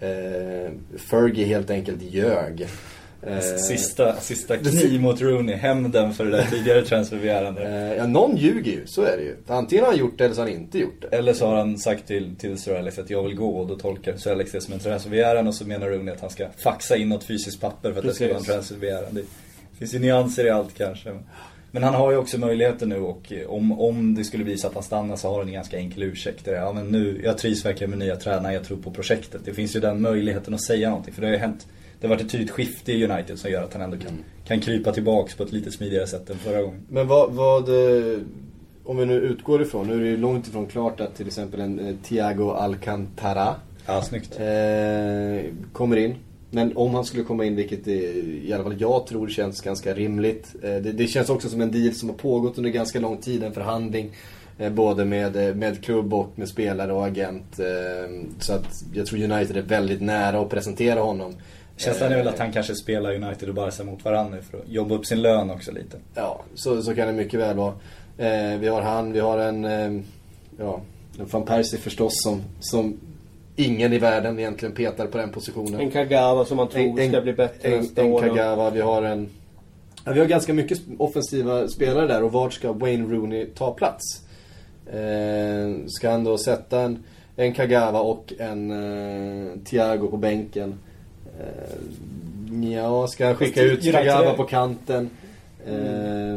[0.00, 2.66] eh, Fergie helt enkelt ljög.
[3.22, 7.64] Eh, sista, sista kniv mot Rooney, hämnden för det där tidigare transferbegärandet.
[7.64, 9.36] Eh, ja, någon ljuger ju, så är det ju.
[9.46, 11.16] Antingen har han gjort det eller så har han inte gjort det.
[11.16, 13.78] Eller så har han sagt till, till Sir Alex att jag vill gå och då
[13.78, 16.96] tolkar Sir Alex det som en transferbegäran och så menar Rooney att han ska faxa
[16.96, 18.18] in något fysiskt papper för att Precis.
[18.18, 19.14] det ska vara en transferbegäran.
[19.14, 19.24] Det
[19.78, 21.10] finns ju nyanser i allt kanske.
[21.72, 24.82] Men han har ju också möjligheten nu och om, om det skulle visa att han
[24.82, 26.46] stannar så har han en ganska enkel ursäkt.
[26.46, 29.40] Ja men nu, jag trivs verkligen med nya tränare, jag tror på projektet.
[29.44, 31.66] Det finns ju den möjligheten att säga någonting för det har ju hänt
[32.00, 34.22] det har varit ett tydligt skifte i United som gör att han ändå kan, Mm.
[34.46, 36.80] kan krypa tillbaks på ett lite smidigare sätt än förra gången.
[36.88, 38.18] Men vad, vad eh,
[38.84, 41.60] om vi nu utgår ifrån, nu är det ju långt ifrån klart att till exempel
[41.60, 43.54] en eh, Thiago Alcantara
[43.86, 44.40] Ja, snyggt.
[44.40, 46.14] eh, kommer in.
[46.50, 48.12] Men om han skulle komma in, vilket det,
[48.44, 50.54] i alla fall jag tror känns ganska rimligt.
[50.62, 53.42] Eh, det, det känns också som en deal som har pågått under ganska lång tid,
[53.42, 54.10] en förhandling.
[54.58, 57.60] Eh, både med, eh, med klubb och med spelare och agent.
[58.38, 61.34] Så att jag tror United är väldigt nära att presentera honom.
[61.76, 64.94] Känslan är väl att han kanske spelar United och Barca mot varandra för att jobba
[64.94, 65.96] upp sin lön också lite.
[66.14, 67.74] Ja, så, så kan det mycket väl vara.
[68.58, 69.64] Vi har han, vi har en,
[70.58, 70.80] ja,
[71.18, 72.98] en van Persie förstås som, som
[73.64, 75.80] ingen i världen egentligen petar på den positionen.
[75.80, 78.20] En Kagawa som man tror ska bli bättre en, nästa en år.
[78.20, 79.28] Kagawa, vi har en...
[80.04, 84.22] Ja, vi har ganska mycket offensiva spelare där och vart ska Wayne Rooney ta plats?
[84.86, 87.04] Eh, ska han då sätta en,
[87.36, 90.74] en Kagawa och en eh, Thiago på bänken?
[91.40, 95.10] Eh, ja, ska han skicka ut United Kagawa på kanten?
[95.66, 96.34] Eh,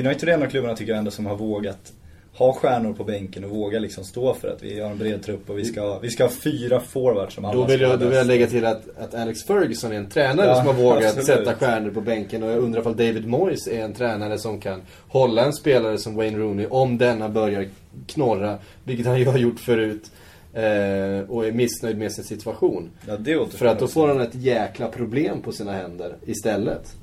[0.00, 1.92] United är en av klubbarna tycker jag ändå som har vågat
[2.38, 5.50] ha stjärnor på bänken och våga liksom stå för att vi har en bred trupp
[5.50, 8.16] och vi ska, vi ska ha fyra forwards som alla Då vill jag, då vill
[8.16, 11.26] jag lägga till att, att Alex Ferguson är en tränare Ja, som har vågat absolut.
[11.26, 12.42] sätta stjärnor på bänken.
[12.42, 16.14] Och jag undrar ifall David Moyes är en tränare som kan hålla en spelare som
[16.16, 17.68] Wayne Rooney om denna börjar
[18.06, 20.10] knorra, vilket han ju har gjort förut.
[20.52, 22.90] Eh, och är missnöjd med sin situation.
[23.06, 26.96] Ja, För att då får han ett jäkla problem på sina händer istället.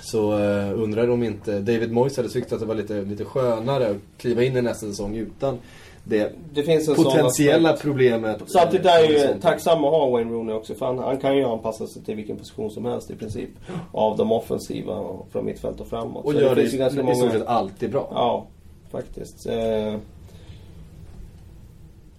[0.00, 3.90] Så eh, undrar om inte David Moyes hade tyckt att det var lite, lite skönare
[3.90, 5.58] att kliva in i nästa säsong utan
[6.04, 7.82] det Det finns en sån potentiella aspekt.
[7.82, 8.38] problemet.
[8.46, 9.42] Samtidigt eh, är jag ju sånt.
[9.42, 12.36] tacksam att ha Wayne Rooney också för han, han kan ju anpassa sig till vilken
[12.36, 13.48] position som helst i princip.
[13.92, 16.24] Av de offensiva och från mittfält och framåt.
[16.24, 18.08] Och Så gör det i, ganska i många- stort sett alltid bra.
[18.14, 18.46] Ja,
[18.90, 19.46] faktiskt.
[19.46, 19.94] Eh,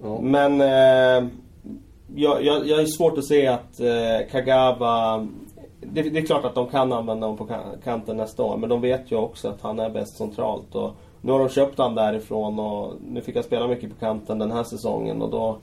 [0.03, 0.19] Ja.
[0.21, 1.29] Men eh,
[2.15, 5.27] jag, jag, jag är svårt att se att eh, Kagawa...
[5.81, 8.57] Det, det är klart att de kan använda honom på kan- kanten nästa år.
[8.57, 10.75] Men de vet ju också att han är bäst centralt.
[10.75, 14.39] Och nu har de köpt han därifrån och nu fick han spela mycket på kanten
[14.39, 15.21] den här säsongen.
[15.21, 15.57] Och då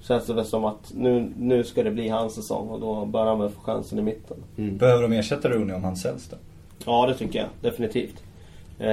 [0.00, 2.68] känns det väl som att nu, nu ska det bli hans säsong.
[2.68, 4.36] Och då bör han väl få chansen i mitten.
[4.56, 6.36] Behöver de ersätta Rooney om han säljs då?
[6.84, 7.48] Ja, det tycker jag.
[7.60, 8.22] Definitivt.
[8.78, 8.86] Eh,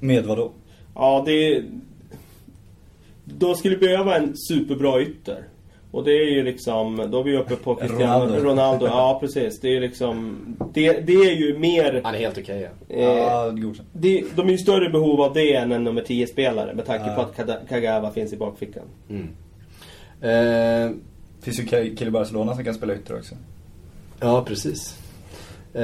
[0.00, 0.50] Med vad då?
[0.94, 1.62] Ja, det...
[3.24, 5.44] De skulle behöva en superbra ytter.
[5.94, 8.48] Och det är ju liksom, då är vi uppe på Cristiano Ronaldo.
[8.48, 8.86] Ronaldo.
[8.86, 9.60] Ja, precis.
[9.60, 10.36] Det är ju liksom,
[10.74, 12.00] det, det är ju mer...
[12.04, 12.96] Han är helt okej ja.
[12.96, 13.52] Eh, Ja,
[13.92, 17.14] det, de är ju större behov av det än en nummer 10-spelare med tanke Ja.
[17.36, 18.82] på att Kagawa finns i bakfickan.
[20.20, 20.90] Eh,
[21.42, 23.34] finns ju ki- kille i Barcelona som kan spela ytter också.
[24.20, 24.98] ja, precis.
[25.74, 25.82] Eh,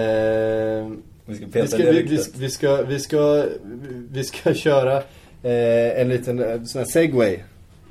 [1.26, 2.36] Vi ska vi, peta ska, det vi, vi, ryktet.
[2.38, 3.44] vi, ska, vi, ska,
[4.10, 4.96] vi ska köra
[5.42, 7.38] eh, en liten eh, sån här segway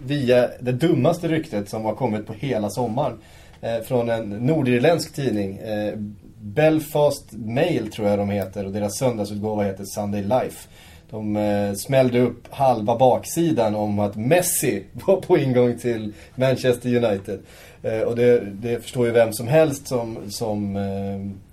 [0.06, 3.18] via det dummaste ryktet som har kommit på hela sommaren.
[3.62, 5.58] Eh, från en nordirländsk tidning.
[5.58, 5.94] Eh,
[6.42, 10.70] Belfast Mail tror jag de heter och deras söndagsutgåva heter Sunday Life.
[11.10, 17.40] De eh, smällde upp halva baksidan om att Messi var på ingång till Manchester United.
[17.84, 21.46] Eh, och det, det förstår ju vem som helst som, som eh,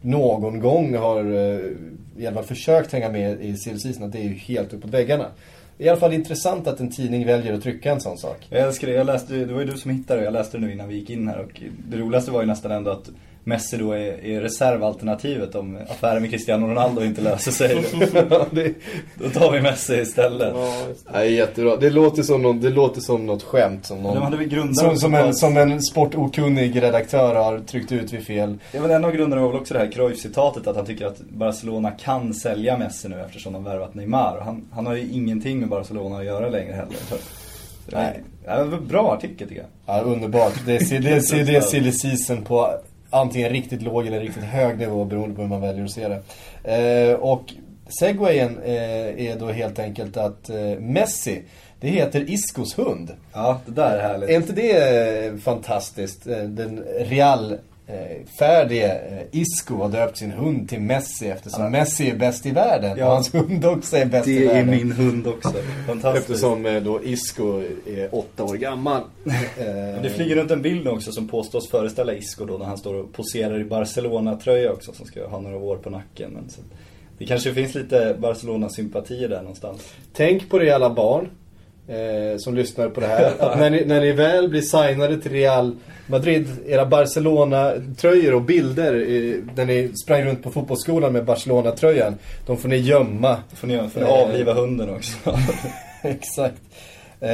[0.00, 1.60] någon gång har eh,
[2.18, 5.26] i alla fall försökt hänga med i CLC att det är ju helt uppåt väggarna.
[5.78, 8.46] I alla fall intressant att en tidning väljer att trycka en sån sak.
[8.50, 8.94] Jag älskar det.
[8.94, 10.24] Jag läste, det var ju du som hittade det.
[10.24, 11.38] Jag läste det nu innan vi gick in här.
[11.38, 13.10] Och det roligaste var ju nästan ändå att
[13.44, 17.84] Messi då är, är reservalternativet om affären med Cristiano Ronaldo inte löser sig.
[18.50, 18.74] Det,
[19.14, 20.52] Då tar vi Messi istället.
[20.56, 21.12] Ja, det.
[21.12, 21.76] Nej, jättebra.
[21.76, 23.86] Det låter som, någon, det låter som något skämt.
[23.86, 28.58] Som, någon, som, som, en, som en sportokunnig redaktör har tryckt ut vid fel.
[28.72, 31.20] Ja, men en av grunderna var väl också det här Cruyff-citatet att han tycker att
[31.20, 34.40] Barcelona kan sälja Messi nu eftersom de värvat Neymar.
[34.44, 36.96] Han, han har ju ingenting med Barcelona att göra längre heller.
[37.86, 38.20] Nej.
[38.44, 39.96] Ja, det var en bra artikel tycker jag.
[39.96, 40.52] Ja, underbart.
[40.66, 42.74] Det är, det, är, det är silly season på
[43.12, 46.22] antingen riktigt låg eller riktigt hög nivå beroende på hur man väljer att se det.
[47.10, 47.52] Eh, och
[48.00, 51.42] segwayen eh, är då helt enkelt att eh, Messi,
[51.80, 53.10] det heter Iscos hund.
[53.32, 54.30] Ja, det där är härligt.
[54.30, 56.26] Är inte det eh, fantastiskt?
[56.26, 62.10] Eh, Den Real eh, färdige eh, Isco har döpt sin hund till Messi eftersom Messi
[62.10, 62.98] är bäst i världen.
[62.98, 63.06] Ja.
[63.06, 64.70] Och hans hund också är bäst i Det är världen.
[64.70, 65.52] min hund också.
[65.86, 66.30] Fantastiskt.
[66.30, 69.02] Eftersom eh, då Isco är åtta år gammal.
[69.58, 72.94] Eh, Det flyger runt en bild också som påstås föreställa Isco då när han står
[72.94, 76.30] och poserar i Barcelona-tröja också som ska ha några år på nacken.
[76.30, 76.60] Men så,
[77.18, 79.92] det kanske finns lite Barcelona-sympatier där någonstans.
[80.12, 81.28] Tänk på det alla barn
[81.88, 83.32] eh, som lyssnar på det här.
[83.38, 88.94] Att när, ni, när ni väl blir signade till Real Madrid, era Barcelona-tröjor och bilder
[88.94, 92.14] eh, när ni sprang runt på fotbollsskolan med Barcelona-tröjan.
[92.46, 93.36] De får ni gömma.
[93.54, 94.12] Får ni, får ni Eh.
[94.12, 95.16] avliva hunden också.
[96.02, 96.54] Exakt.
[97.20, 97.30] Eh,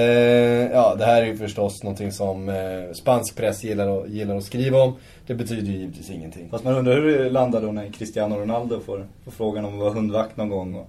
[0.73, 2.55] ja, det här är ju förstås någonting som eh,
[2.95, 4.97] spansk press gillar, att- gillar att skriva om.
[5.27, 6.49] Det betyder ju givetvis ingenting.
[6.51, 9.79] Fast man undrar hur det landar då när Cristiano Ronaldo får, får frågan om att
[9.81, 10.75] vara hundvakt någon gång.
[10.75, 10.89] Och,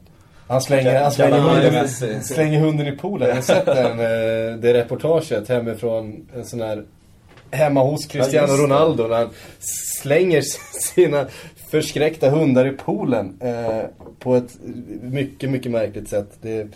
[0.50, 3.28] Han slänger, han slänger, hunden, slänger hunden i poolen.
[3.28, 6.84] Jag har sett den, eh, det reportaget hemifrån en sån här
[7.52, 8.54] hemma hos Cristiano.
[8.54, 9.30] Ronaldo när han
[10.02, 10.42] slänger
[10.96, 11.28] sina
[11.72, 13.82] förskräckta hundar i poolen eh,
[14.20, 14.58] på ett
[15.02, 16.30] mycket, mycket märkligt sätt.
[16.42, 16.68] Det,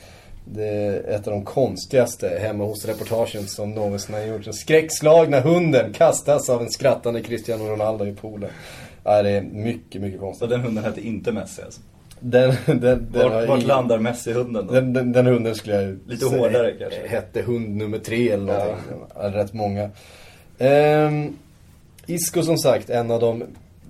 [0.46, 4.46] det är ett av de konstigaste hemma hos reportagen som någonsin har gjorts.
[4.46, 8.50] Den skräckslagna hunden kastas av en skrattande Cristiano Ronaldo i poolen.
[9.04, 10.50] Ja, det är mycket, mycket så konstigt.
[10.50, 11.82] den hunden hette inte Messi alltså.
[12.26, 14.74] Den, den, den, Vart, vart landar Messi-hunden då?
[14.74, 17.08] den, den, den hunden skulle jag Lite säga hårdare kanske.
[17.08, 18.76] Hette hund nummer tre eller någonting.
[19.16, 19.30] Ja.
[19.30, 19.90] Rätt många.
[20.58, 21.38] Ehm,
[22.06, 23.44] Isco som sagt, en av de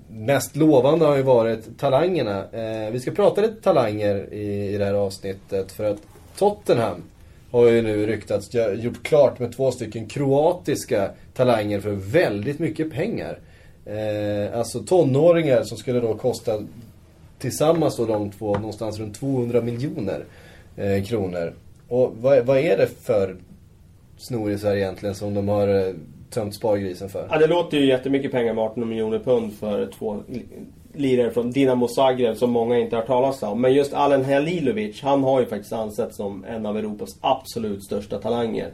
[0.10, 2.46] mest lovande har ju varit talangerna.
[2.52, 5.98] Eh, vi ska prata lite talanger i, i det här avsnittet för att
[6.38, 7.02] Tottenham
[7.52, 13.40] har ju nu ryktats gjort klart med två stycken kroatiska talanger för väldigt mycket pengar.
[13.86, 16.60] Eh, alltså tonåringar som skulle då kosta
[17.44, 20.26] tillsammans då de två någonstans runt 200 miljoner
[20.78, 21.54] eh, kronor.
[21.88, 23.36] Och vad, vad är det för
[24.18, 25.94] snorisar egentligen som de har eh,
[26.30, 27.28] tömt spargrisen för?
[27.32, 30.24] Ja, det låter ju jättemycket pengar med 18 miljoner pund för två
[30.94, 33.62] lirare från Dinamo Zagreb som många inte har hört talas om.
[33.62, 38.20] Men just Alen Halilovic, han har ju faktiskt ansetts som en av Europas absolut största
[38.20, 38.72] talanger.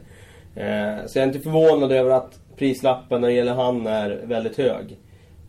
[0.54, 4.56] Eh, så jag är inte förvånad över att prislappen när det gäller han är väldigt
[4.56, 4.98] hög.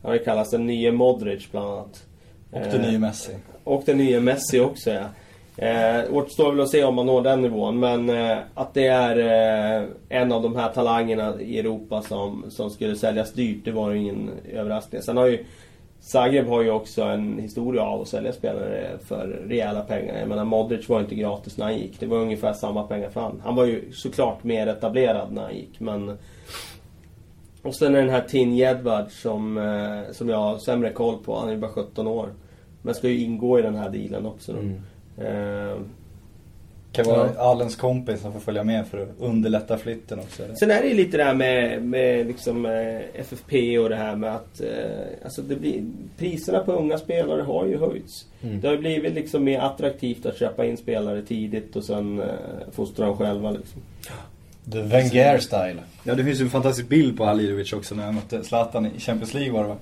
[0.02, 2.06] Han har ju kallats den nye Modric bland annat.
[2.52, 3.32] Och Eh, den nye Messi.
[3.64, 5.04] och den nya Messi också ja.
[5.58, 9.18] Eh, återstår väl att se om man når den nivån men eh, att det är
[9.80, 13.92] eh, en av de här talangerna i Europa som, som skulle säljas dyrt det var
[13.92, 15.02] ju ingen överraskning.
[15.02, 15.46] Sen har ju
[16.00, 20.20] Zagreb har ju också en historia av att sälja spelare för rejäla pengar.
[20.20, 22.00] Jag menar Modric var inte gratis när han gick.
[22.00, 23.42] Det var ungefär samma pengar för han.
[23.44, 26.18] Han var ju såklart mer etablerad när han gick men
[27.62, 31.40] och sen är den här Tin Jedvard som, eh, som jag har sämre koll på.
[31.40, 32.30] Han är ju bara 17 år.
[32.82, 34.60] Men ska ju ingå i den här dealen också då.
[35.24, 35.78] Eh,
[36.92, 40.44] Kan vara Allens kompis som får följa med för att underlätta flytten också.
[40.44, 40.56] eller?
[40.56, 44.16] Sen är det ju lite det här med, med liksom, eh, FFP och det här
[44.16, 44.68] med att eh,
[45.24, 45.84] alltså det blir,
[46.18, 48.26] priserna på unga spelare har ju höjts.
[48.42, 52.26] Det har ju blivit liksom mer attraktivt att köpa in spelare tidigt och sen eh,
[52.72, 53.52] fostra dem själva.
[53.52, 53.82] Liksom.
[54.72, 55.78] The Wenger style.
[56.04, 59.00] Ja, det finns ju en fantastisk bild på Halilovic också när han mötte Zlatan i
[59.00, 59.76] Champions League var det va?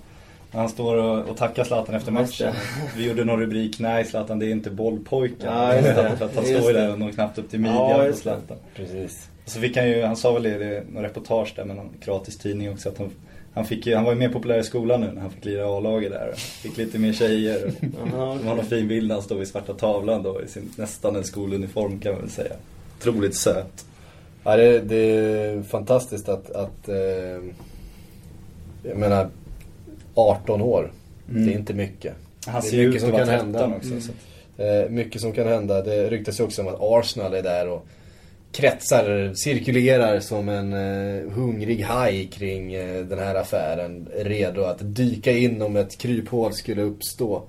[0.51, 2.53] Han står och, och tackar Zlatan efter matchen.
[2.97, 5.37] Vi gjorde någon rubrik, nej Zlatan det är inte bollpojken.
[5.53, 5.71] Ja.
[5.81, 8.05] För att han Just står ju där och når knappt upp till Ja, midjan på
[8.05, 8.21] just det.
[8.23, 8.57] Zlatan.
[8.75, 9.27] Precis.
[9.45, 12.41] Så fick han ju, han sa väl det, är någon reportage där med någon kroatisk
[12.41, 13.09] tidning också att han,
[13.53, 15.77] han, fick ju, han var ju mer populär i skolan nu när han fick lira
[15.77, 16.33] A-laget där.
[16.35, 17.65] Fick lite mer tjejer.
[17.65, 20.71] och- Det var någon fin bild när han står vid svarta tavlan då i sin,
[20.75, 22.53] nästan en skoluniform kan man väl säga.
[22.99, 23.85] Otroligt söt.
[24.43, 26.95] Ja, det, det är fantastiskt att, att eh,
[28.83, 29.29] jag menar
[30.19, 30.91] 18 år.
[31.29, 31.45] Mm.
[31.45, 32.13] Det är inte mycket.
[32.45, 33.75] Han Det är ser mycket ut som kan 13 hända.
[33.77, 33.89] också.
[34.01, 34.11] Så.
[34.11, 34.17] att-
[34.57, 35.81] Eh, mycket som kan hända.
[35.81, 37.85] Det ryktas ju också om att Arsenal är där och
[38.51, 44.07] kretsar, cirkulerar som en eh, hungrig haj kring eh, den här affären.
[44.15, 47.41] Redo att dyka in om ett kryphål skulle uppstå.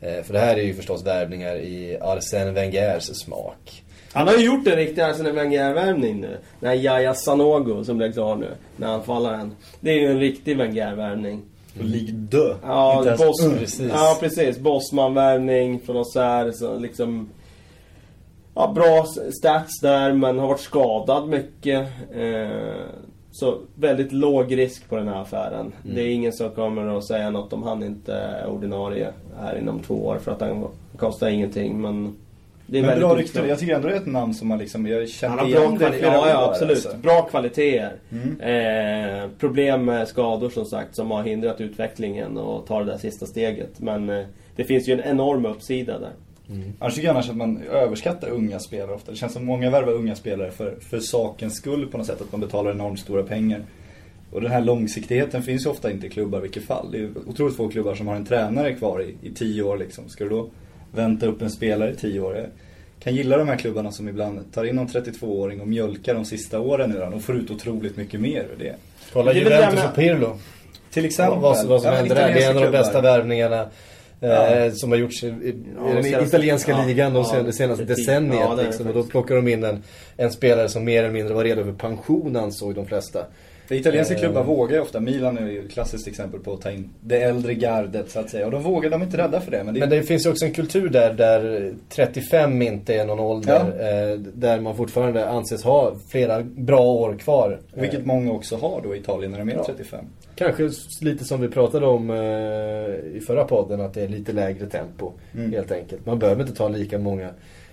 [0.00, 3.82] Eh, för det här är ju förstås värvningar i Arsène Wengers smak.
[4.12, 6.36] Han har ju gjort en riktig Arsene Wenger-värvning nu.
[6.60, 8.48] Den här Yahya Sanogo som blev klar nu.
[8.76, 9.52] När anfallaren.
[9.80, 11.42] Det är ju en riktig Wenger-värvning.
[11.78, 12.54] Och lig dö.
[12.62, 13.90] Ja, Inte ens- boss, Mm, precis.
[13.94, 14.58] ja precis.
[14.58, 16.50] Bossman-värvning från oss här.
[16.52, 17.28] Så liksom...
[18.54, 19.04] Ja, bra
[19.40, 21.88] stats där men har varit skadad mycket.
[22.14, 22.86] Eh,
[23.32, 25.72] så väldigt låg risk på den här affären.
[25.84, 25.96] Mm.
[25.96, 29.08] Det är ingen som kommer att säga något om han inte är ordinarie
[29.40, 31.80] här inom två år för att han kostar ingenting.
[31.80, 32.16] Men
[32.70, 33.46] det är Men bra rykte.
[33.48, 35.60] Jag tycker ändå det är ett namn som man liksom, jag känt Han har igen
[35.60, 35.98] bra det i kvalitet.
[35.98, 36.76] flera Ja, ja absolut.
[36.86, 36.96] alltså.
[37.02, 37.92] Bra kvaliteter.
[38.10, 38.40] Mm.
[38.40, 43.26] Eh, problem med skador som sagt som har hindrat utvecklingen och tar det där sista
[43.26, 43.80] steget.
[43.80, 44.24] Men eh,
[44.56, 46.12] det finns ju en enorm uppsida där.
[46.78, 49.10] Annars tycker jag annars att man överskattar unga spelare ofta.
[49.10, 52.20] Det känns som många värvar unga spelare för, för sakens skull på något sätt.
[52.20, 53.62] Att man betalar enormt stora pengar.
[54.32, 56.92] Och den här långsiktigheten finns ju ofta inte i klubbar i vilket fall.
[56.92, 60.08] Det är otroligt få klubbar som har en tränare kvar i, i tio år liksom.
[60.08, 60.48] Ska du då
[60.92, 62.36] vänta upp en spelare i tio år?
[62.36, 62.46] Jag
[63.00, 66.60] kan gilla de här klubbarna som ibland tar in någon 32-åring och mjölkar de sista
[66.60, 68.74] åren nu och får ut otroligt mycket mer ur det.
[69.12, 70.38] Kolla Det Juventus och Pirlo.
[70.90, 71.40] Till exempel.
[71.40, 72.34] vad, vad som Ja, händer där.
[72.34, 73.60] Det är en av de bästa värvningarna
[74.20, 74.70] eh, Ja.
[74.70, 78.06] som har gjorts i, i, i Ja, den senaste- italienska ja, ligan de senaste precis.
[78.06, 78.58] decenniet.
[78.64, 79.82] Liksom, och då plockar de in en,
[80.16, 83.24] en spelare som mer eller mindre var redo för pension ansåg de flesta.
[83.68, 84.20] Det italienska Eh.
[84.20, 85.00] klubbar vågar ju ofta.
[85.00, 88.30] Milan är ju ett klassiskt exempel på att ta in det äldre gardet så att
[88.30, 88.46] säga.
[88.46, 89.64] Och de vågar, de är inte rädda för det.
[89.64, 93.20] Men det, Men det finns ju också en kultur där, där 35 inte är någon
[93.20, 93.60] ålder.
[93.60, 97.60] Eh, där man fortfarande anses ha flera bra år kvar.
[97.74, 99.64] Eh, vilket många också har då i Italien när de är Ja.
[99.66, 100.04] 35.
[100.34, 102.16] Kanske lite som vi pratade om eh,
[103.16, 105.12] i förra podden, att det är lite lägre tempo.
[105.34, 105.52] Mm.
[105.52, 106.06] Helt enkelt.
[106.06, 107.30] Man behöver inte ta lika många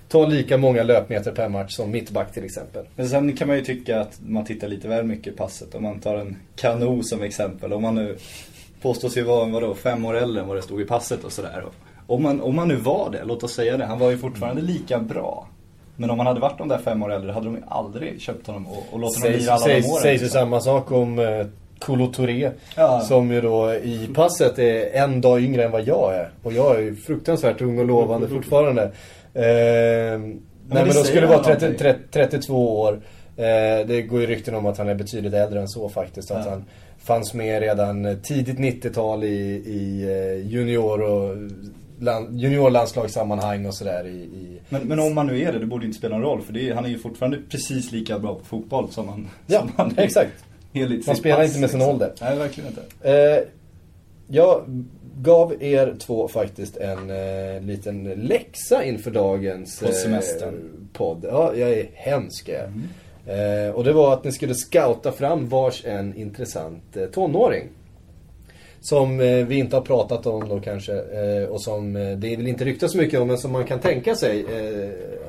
[0.08, 2.86] Ta lika många löpmeter per match som mittback till exempel.
[2.96, 5.76] Men sen kan man ju tycka att man tittar lite väl mycket i passet.
[5.76, 7.74] Om man tar en Kano som exempel.
[7.74, 8.18] Om man nu
[8.82, 11.63] påstås ju vara vadå, fem år äldre än vad det stod i passet och sådär.
[12.08, 13.86] Om man, om man nu var det, låt oss säga det.
[13.86, 15.48] Han var ju fortfarande lika bra.
[15.96, 18.48] Men om han hade varit de där fem år äldre hade de ju aldrig köpt
[18.48, 20.02] honom och, och låtit honom lira alla sägs, de åren.
[20.02, 20.39] sägs ju liksom.
[20.39, 21.46] samma sak om eh,
[21.80, 22.52] Kolo Touré.
[22.76, 23.00] Ja.
[23.00, 26.30] Som ju då i passet är en dag yngre än vad jag är.
[26.44, 28.91] Och jag är ju fruktansvärt ung och lovande fortfarande.
[29.36, 31.78] Eh, nej men då säger skulle det vara han 30, någonting.
[31.80, 32.93] 30, 32 år.
[33.38, 36.32] Eh, det går ju rykten om att han är betydligt äldre än så faktiskt.
[36.32, 36.52] Att Ja.
[36.52, 36.63] han
[36.98, 39.28] fanns med redan tidigt 90-tal i,
[39.65, 41.38] i eh, junior och
[42.00, 44.08] land, juniorlandslagssammanhang och sådär.
[44.08, 46.41] I, i, Men, men om man nu är det, det borde inte spela någon roll.
[46.41, 49.71] För är, han är ju fortfarande precis lika bra på fotboll som han, Ja, som
[49.78, 50.32] han är exakt.
[51.08, 51.82] Man spelar pass, inte med sin liksom.
[51.82, 52.12] ålder.
[52.21, 52.82] Nej, verkligen inte.
[53.12, 53.43] Eh,
[54.28, 54.62] jag
[55.21, 60.88] gav er två faktiskt en eh, liten läxa inför dagens På semestern.
[60.93, 61.25] podd.
[61.30, 62.69] Ja, jag är hemsk jag.
[63.28, 67.67] Eh, och det var att ni skulle scouta fram vars en intressant eh, tonåring.
[68.86, 72.48] Som eh, vi inte har pratat om då kanske eh, och som eh, det väl
[72.48, 74.45] inte ryktas så mycket om men som man kan tänka sig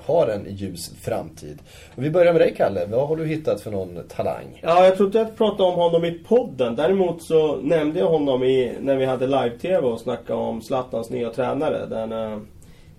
[0.03, 1.59] har en ljus framtid.
[1.97, 4.61] Och vi börjar med dig Kalle, vad har du hittat för någon talang?
[4.63, 6.77] Ja, jag tror inte jag pratade om honom i podden.
[6.77, 11.31] Däremot så nämnde jag honom i, när vi hade live-tv och snackade om Zlatans nya
[11.31, 11.87] tränare.
[11.87, 12.13] Den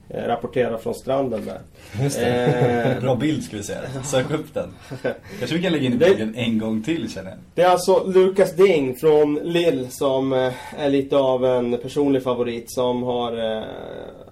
[0.09, 1.59] eh, rapporterar från stranden där.
[2.03, 2.45] Just det.
[2.95, 3.79] Eh, Bra bild skulle vi säga.
[4.03, 4.73] Sök upp den.
[5.39, 7.39] Kanske vi kan lägga in i bilden en gång till känner jag.
[7.55, 12.71] Det är alltså Lucas Ding från Lille som eh, är lite av en personlig favorit
[12.71, 13.63] som har eh,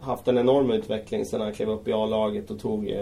[0.02, 2.94] haft en enorm utveckling sedan han klev upp i A-laget och tog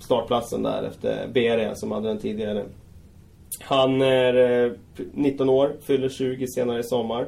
[0.00, 2.64] startplatsen där efter BR som hade den tidigare.
[3.60, 4.72] Han är eh,
[5.12, 7.26] 19 år, fyller 20 senare i sommar.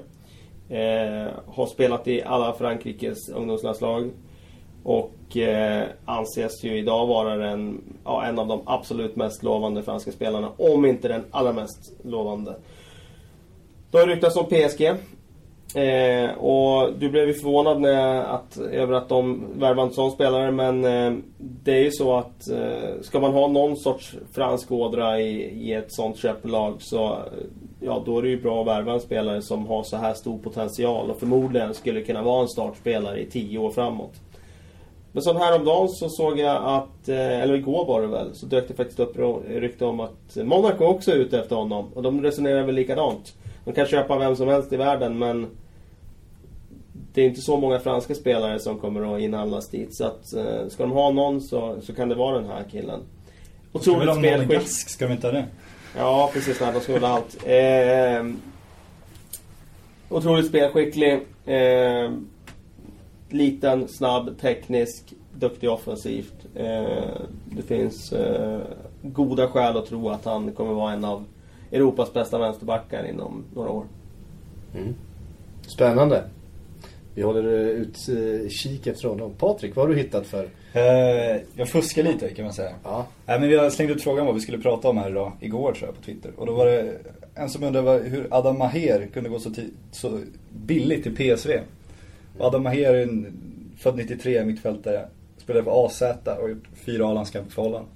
[1.46, 4.10] Har spelat i alla Frankrikes ungdomslandslag.
[4.84, 10.12] Och eh, anses ju idag vara den, ja, en av de absolut mest lovande franska
[10.12, 10.52] spelarna.
[10.56, 12.56] Om inte den allra mest lovande.
[13.90, 14.94] Det har ryktats om PSG.
[15.74, 20.50] Eh, och du blev ju förvånad när, att, över att de värvade en sån spelare
[20.50, 25.20] men eh, det är ju så att eh, ska man ha någon sorts fransk ådra
[25.20, 27.18] i, i ett sånt köplag så eh,
[27.80, 30.38] ja, då är det ju bra att värva en spelare som har så här stor
[30.38, 34.14] potential och förmodligen skulle kunna vara en startspelare i tio år framåt.
[35.12, 38.68] Men så häromdagen så såg jag att, eh, eller igår var det väl, så dök
[38.68, 39.16] det faktiskt upp
[39.48, 41.92] rykte om att Monaco också är ute efter honom.
[41.94, 43.34] Och de resonerar väl likadant.
[43.64, 45.46] De kan köpa vem som helst i världen men
[47.14, 49.96] det är inte så många franska spelare som kommer att inhandlas dit.
[49.96, 53.00] Så att eh, ska de ha någon så, så kan det vara den här killen.
[53.72, 54.50] Otroligt spelskick.
[54.50, 54.88] gask?
[54.88, 55.46] Ska vi inte ha det?
[55.96, 56.60] Ja, precis.
[56.60, 57.46] Nej, de ska väl ha allt.
[57.46, 58.26] Eh,
[60.08, 61.12] otroligt spelskicklig.
[61.46, 62.10] Eh,
[63.32, 66.34] liten, snabb, teknisk, duktig offensivt.
[66.54, 68.60] Eh, det finns eh,
[69.02, 71.24] goda skäl att tro att han kommer vara en av
[71.72, 73.84] Europas bästa vänsterbackar inom några år.
[75.66, 76.24] Spännande.
[77.14, 79.32] Vi håller eh, utkik efter honom.
[79.38, 80.48] Patrik, vad har du hittat för?
[80.72, 82.74] Eh, jag fuskar lite kan man säga.
[82.84, 83.06] Ja.
[83.26, 85.72] Nej, men vi har slängt ut frågan vad vi skulle prata om här idag, igår
[85.72, 86.32] tror jag på Twitter.
[86.36, 86.98] Och då var det
[87.34, 89.50] en som undrade hur Adam Maher kunde gå så,
[89.90, 91.60] så billigt till PSV.
[92.42, 93.32] Adam Maher är en
[93.78, 95.08] född 93 mittfältare.
[95.36, 97.86] Spelade för AZ och har gjort fyra A-landskamper för Holland.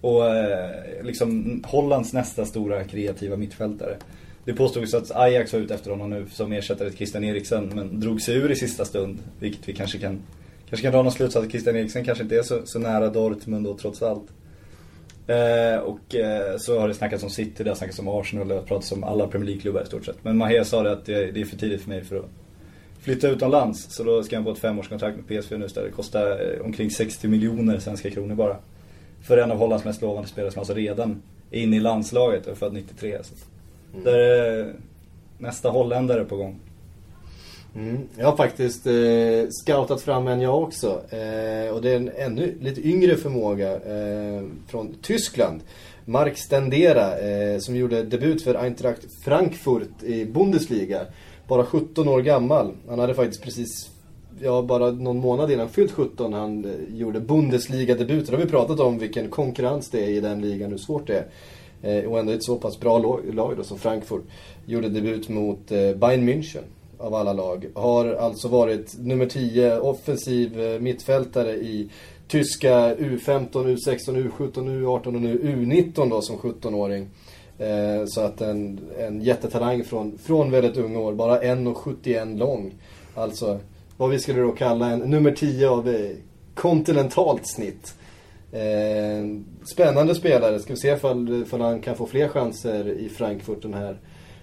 [0.00, 3.96] Och eh, liksom Hollands nästa stora kreativa mittfältare.
[4.44, 8.00] Det påstods att Ajax var ute efter honom nu som ersättare till Christian Eriksen men
[8.00, 9.18] drog sig ur i sista stund.
[9.38, 10.22] Vilket vi kanske kan,
[10.68, 13.64] kanske kan dra någon slutsats att Christian Eriksen kanske inte är så, så nära Dortmund
[13.64, 14.28] då trots allt.
[15.26, 18.54] Eh, och eh, så har det snackats om City, det har snackats om Arsenal, det
[18.54, 20.24] har pratats om alla Premier League-klubbar i stort sett.
[20.24, 22.28] Men Maher sa det att det, det är för tidigt för mig för att
[23.02, 23.94] flytta utomlands.
[23.94, 25.90] Så då ska han få ett femårskontrakt med PSV nu istället.
[25.90, 28.56] Det kostar eh, omkring 60 miljoner svenska kronor bara.
[29.22, 32.52] För en av Hollands mest lovande spelare som alltså redan är inne i landslaget och
[32.52, 33.18] är född 93.
[33.22, 33.34] Så.
[34.04, 34.74] Där är
[35.38, 36.60] nästa holländare på gång.
[37.76, 37.98] Mm.
[38.16, 41.02] Jag har faktiskt eh, scoutat fram en jag också.
[41.10, 45.60] Eh, och det är en ännu lite yngre förmåga eh, från Tyskland.
[46.04, 51.06] Mark Stendera eh, som gjorde debut för Eintracht Frankfurt i Bundesliga.
[51.50, 52.72] Bara 17 år gammal.
[52.88, 53.90] Han hade faktiskt precis,
[54.40, 58.26] ja bara någon månad innan fyllt 17 han eh, gjorde Bundesliga-debut.
[58.26, 61.24] Då har vi pratat om vilken konkurrens det är i den ligan, hur svårt det
[61.82, 61.98] är.
[61.98, 62.98] Eh, och ändå ett så pass bra
[63.32, 64.22] lag då som Frankfurt.
[64.66, 66.62] Gjorde debut mot eh, Bayern München
[66.98, 67.66] av alla lag.
[67.74, 71.88] Har alltså varit nummer 10 offensiv mittfältare i
[72.28, 77.08] tyska U15, U16, U17, U18 och nu U19 då som 17-åring.
[77.60, 82.74] Eh, så att en, en jättetalang från, från väldigt unga år, bara 1,71 lång.
[83.14, 83.60] Alltså
[83.96, 86.10] vad vi skulle då kalla en nummer 10 av eh,
[86.54, 87.94] kontinentalt snitt.
[88.52, 89.40] Eh,
[89.72, 90.60] spännande spelare.
[90.60, 93.96] Ska vi se ifall, ifall han kan få fler chanser i Frankfurt den här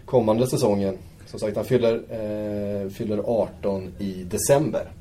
[0.05, 0.97] kommande säsongen.
[1.25, 4.91] Som sagt, han fyller, eh, fyller 18 i december.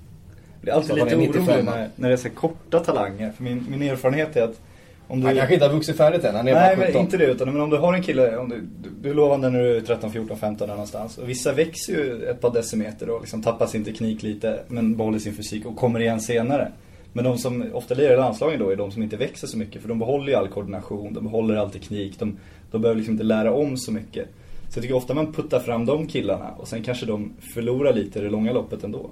[0.62, 3.31] Det är alltid lite orolig när, när det är så korta talanger.
[3.31, 4.61] För min, min erfarenhet är att
[5.09, 5.27] om du...
[5.27, 6.93] Han kanske inte har vuxit färdigt än, han är Nej, bara 17.
[6.93, 7.25] men inte det.
[7.25, 9.77] Utan men om du har en kille, om du, du, du är lovande när du
[9.77, 11.19] är 13, 14, 15 där någonstans.
[11.19, 15.19] Och vissa växer ju ett par decimeter och liksom tappar sin teknik lite, men behåller
[15.19, 16.73] sin fysik och kommer igen senare.
[17.13, 19.83] Men de som ofta lirar i landslagen då är de som inte växer så mycket.
[19.83, 22.19] För de behåller ju all koordination, de behåller all teknik.
[22.19, 22.39] De,
[22.71, 24.29] de behöver liksom inte lära om så mycket.
[24.69, 28.19] Så jag tycker ofta man puttar fram de killarna och sen kanske de förlorar lite
[28.19, 29.11] i det långa loppet ändå.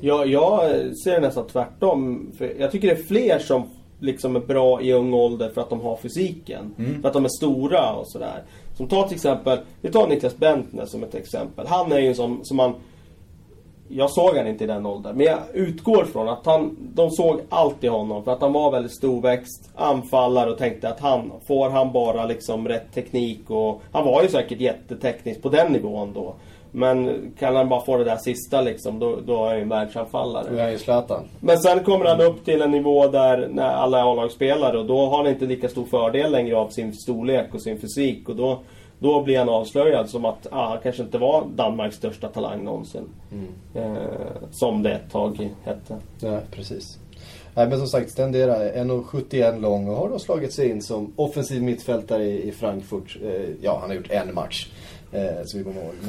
[0.00, 0.60] Ja, jag
[0.96, 2.30] ser det nästan tvärtom.
[2.38, 3.68] För jag tycker det är fler som
[4.00, 6.74] liksom är bra i ung ålder för att de har fysiken.
[6.78, 7.02] Mm.
[7.02, 8.42] För att de är stora och sådär.
[8.76, 11.66] Som ta till exempel, vi tar Niklas Bentner som ett exempel.
[11.66, 12.74] Han är ju som, som man
[13.92, 15.16] jag såg han inte i den åldern.
[15.16, 18.24] Men jag utgår från att han, de såg allt i honom.
[18.24, 22.68] För att han var väldigt storväxt, anfallare och tänkte att han, får han bara liksom
[22.68, 23.82] rätt teknik och...
[23.92, 26.34] Han var ju säkert jätteteknisk på den nivån då.
[26.72, 29.68] Men kan han bara få det där sista liksom, då, då är han ju en
[29.68, 30.46] världsanfallare.
[30.50, 31.24] Då är han ju Zlatan.
[31.40, 35.06] Men sen kommer han upp till en nivå där när alla är A-lagsspelare och då
[35.06, 38.28] har han inte lika stor fördel längre av sin storlek och sin fysik.
[38.28, 38.60] Och då,
[38.98, 43.08] då blir han avslöjad som att ah, han kanske inte var Danmarks största talang någonsin.
[43.32, 43.96] Mm.
[43.96, 44.02] Eh,
[44.50, 45.96] som det ett tag hette.
[46.20, 46.98] Ja, precis.
[47.54, 51.62] Nej, men som sagt, Stendera 1,71 lång och har då slagit sig in som offensiv
[51.62, 53.18] mittfältare i, i Frankfurt.
[53.24, 54.68] Eh, ja, han har gjort en match.
[55.12, 55.94] Eh, så vi kommer ihåg.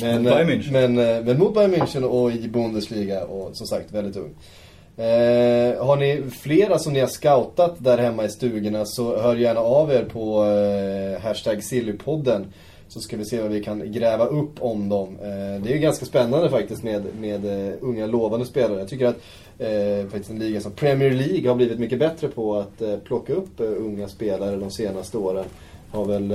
[0.00, 3.92] Men, eh, men, men, eh, men, mot Bayern München och i Bundesliga och som sagt
[3.92, 4.34] väldigt ung.
[4.98, 9.60] Eh, har ni flera som ni har scoutat där hemma i stugorna så hör gärna
[9.60, 12.46] av er på eh, hashtag Sillypodden.
[12.88, 15.16] Så ska vi se vad vi kan gräva upp om dem.
[15.22, 18.78] Eh, det är ju ganska spännande faktiskt med, med uh, unga lovande spelare.
[18.78, 19.16] Jag tycker att
[19.60, 23.60] uh, faktiskt en liga som Premier League har blivit mycket bättre på att plocka upp
[23.60, 25.44] unga spelare de senaste åren.
[25.90, 26.34] Har väl...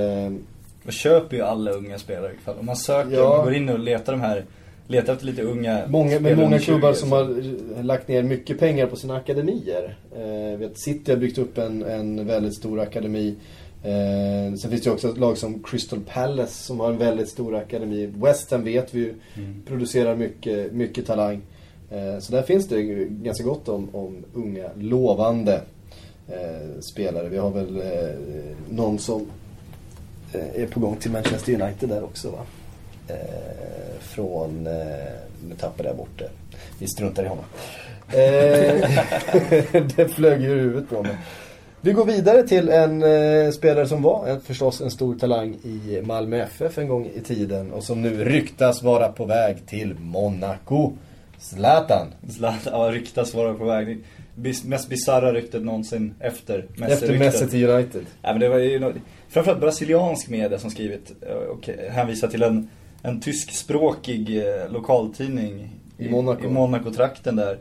[0.82, 2.56] Man köper ju alla unga spelare ikväll.
[2.58, 3.36] Om man söker, ja.
[3.36, 4.44] man går in och letar de här
[4.86, 8.96] letar efter lite unga Många, med många klubbar som har lagt ner mycket pengar på
[8.96, 9.96] sina akademier.
[10.16, 13.34] Eh, vet, City har byggt upp en, en väldigt stor akademi.
[13.82, 17.28] Eh, sen finns det ju också ett lag som Crystal Palace som har en väldigt
[17.28, 18.06] stor akademi.
[18.06, 19.62] West Ham vet vi ju mm.
[19.66, 21.42] producerar mycket, mycket talang.
[21.90, 25.60] Eh, så där finns det ganska gott om, om unga, lovande
[26.28, 27.28] eh, spelare.
[27.28, 28.16] Vi har väl eh,
[28.70, 29.26] någon som
[30.34, 32.38] är på gång till Manchester United där också va?
[33.08, 34.72] Eh, från, eh,
[35.48, 36.30] nu tappade jag bort det.
[36.78, 37.44] Vi struntar i honom.
[38.08, 38.90] Eh,
[39.96, 41.16] det flög ur huvudet på mig.
[41.84, 46.00] Vi går vidare till en eh, spelare som var en, förstås en stor talang i
[46.04, 50.92] Malmö FF en gång i tiden och som nu ryktas vara på väg till Monaco.
[51.38, 52.06] Zlatan.
[52.30, 53.98] Zlatan, ja ryktas vara på väg.
[54.64, 58.04] Mest bisarra ryktet någonsin efter Messi Efter Messi till United.
[58.22, 58.92] Ja, men det var ju
[59.32, 62.68] framförallt brasiliansk media som skrivit eh, och hänvisat till en
[63.02, 65.68] en tyskspråkig eh, lokaltidning
[65.98, 66.44] i, Monaco.
[66.44, 67.58] i Monaco-trakten där.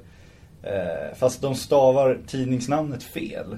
[0.64, 3.58] Eh, fast de stavar tidningsnamnet fel.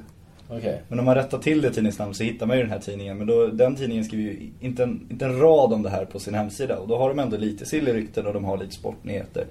[0.50, 0.78] Okay.
[0.88, 3.18] Men om man rättar till det tidningsnamnet så hittar man ju den här tidningen.
[3.18, 6.20] Men då, den tidningen skriver ju inte en, inte en rad om det här på
[6.20, 6.80] sin hemsida.
[6.80, 9.46] Och då har de ändå lite sillrykten och de har lite sportnyheter.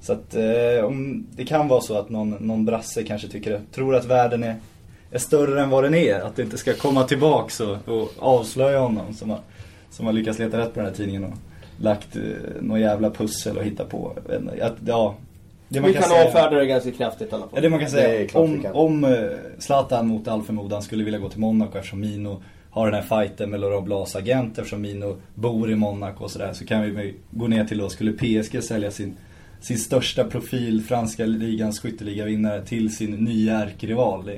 [0.00, 3.94] Så att eh, om, det kan vara så att någon, någon brasse kanske tycker, tror
[3.94, 4.56] att världen är,
[5.10, 6.20] är större än vad den är.
[6.20, 9.40] Att det inte ska komma tillbaks och, och avslöja honom som har,
[9.90, 11.24] som har lyckats leta rätt på den här tidningen.
[11.24, 11.32] Och,
[11.80, 12.22] lagt eh,
[12.60, 14.12] någon jävla pussel och hittat på.
[14.62, 15.14] Att, ja,
[15.68, 17.50] det man vi kan, kan avfärda det ganska kraftigt i alla fall.
[17.54, 21.28] Ja, det man kan säga, om, om uh, Zlatan mot all förmodan skulle vilja gå
[21.28, 25.70] till Monaco eftersom Mino har den här fighten med Laurent Blas agent eftersom Mino bor
[25.70, 29.16] i Monaco och sådär så kan vi gå ner till då, skulle PSG sälja sin,
[29.60, 34.30] sin största profil, franska ligans skytteligavinnare till sin nya ärkerival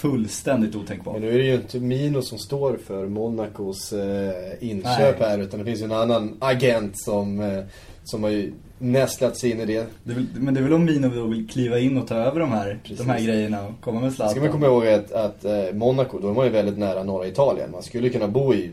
[0.00, 1.14] fullständigt otänkbart.
[1.14, 5.28] Men nu är det ju inte Mino som står för Monacos eh, inköp Nej.
[5.28, 7.64] här utan det finns ju en annan agent som, eh,
[8.04, 9.86] som har ju nästlat sig in i det.
[10.04, 12.40] det vill, men det är väl om Mino då vill kliva in och ta över
[12.40, 14.30] de här, de här grejerna och komma med Zlatan.
[14.30, 17.26] Ska man komma ihåg att, att eh, Monaco, då är man ju väldigt nära norra
[17.26, 17.70] Italien.
[17.70, 18.70] Man skulle kunna bo i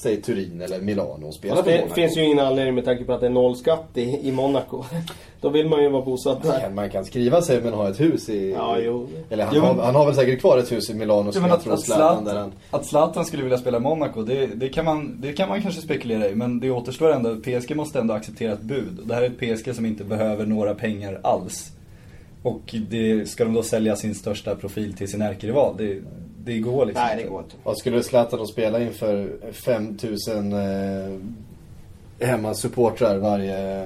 [0.00, 1.94] säg Turin eller Milano och spela Fast för det Monaco.
[1.94, 4.84] finns ju ingen anledning med tanke på att det är nollskatt i, i Monaco.
[5.40, 6.60] Då vill man ju vara bosatt där.
[6.62, 8.50] Man- Man kan skriva sig men ha ett hus i...
[8.52, 9.08] Ja, jo.
[9.30, 11.42] Eller han, Jo, men- har, han har väl säkert kvar ett hus i Milano som
[11.44, 12.52] jag att, tror att, Zlatan där han...
[12.70, 15.80] att Zlatan skulle vilja spela i Monaco, det, det, kan man, det kan man kanske
[15.80, 16.34] spekulera i.
[16.34, 18.98] Men det återstår ändå, PSG måste ändå acceptera ett bud.
[19.04, 21.72] Det här är ett PSG som inte behöver några pengar alls.
[22.42, 25.74] Och det, ska de då sälja sin största profil till sin ärkerival?
[25.78, 25.96] Det,
[26.48, 27.56] det går liksom Nej, det går inte.
[27.62, 31.18] Vad skulle Zlatan då spela inför 5000 eh,
[32.20, 33.84] hemmasupportrar varje,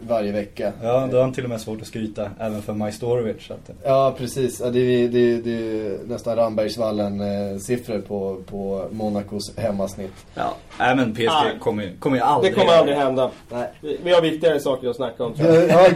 [0.00, 0.72] varje vecka?
[0.82, 3.46] Ja, då har han till och med svårt att skryta, även för Majstorovic.
[3.46, 4.60] Så att, Ja, precis.
[4.60, 10.26] Ja, det, är, det, är, det är nästan Rambergsvallen-siffror på, på Monacos hemmasnitt.
[10.34, 10.54] ja.
[10.78, 11.58] Nej men PSG Nej.
[11.60, 12.54] kommer, kommer ju Det aldrig...
[12.54, 13.30] kommer aldrig hända.
[13.50, 13.68] Nej.
[14.02, 15.68] Vi, har viktigare saker att snacka om tror jag.
[15.70, 15.88] Ja,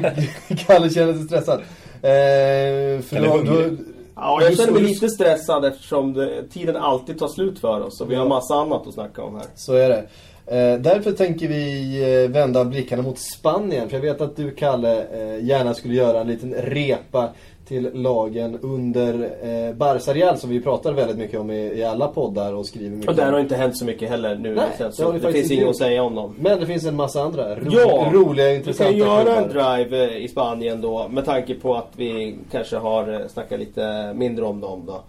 [0.67, 1.61] Kalle känner sig stressad.
[2.03, 3.77] Eh, för Kalle då.
[4.21, 8.11] Ja, jag känner mig lite stressad eftersom det, tiden alltid tar slut för oss och
[8.11, 9.47] vi har massa annat att snacka om här.
[9.55, 10.07] Så är det.
[10.47, 13.89] Eh, därför tänker vi eh, vända blickarna mot Spanien.
[13.89, 17.29] För jag vet att du, Kalle, eh, gärna skulle göra en liten repa
[17.71, 22.09] till lagen under eh, Barça Real som vi pratar väldigt mycket om i, i alla
[22.09, 23.33] poddar och skriver mycket Och där om.
[23.33, 24.55] har inte hänt så mycket heller nu.
[24.55, 26.35] Nej, sen, det så det, det finns inget att säga om dem.
[26.41, 29.77] Men det finns en massa andra ro Ja, roliga, Vi intressanta kan göra en klubbar.
[29.77, 34.13] drive eh, i Spanien då med tanke på att vi kanske har eh, snackat lite
[34.15, 35.01] mindre om dem då.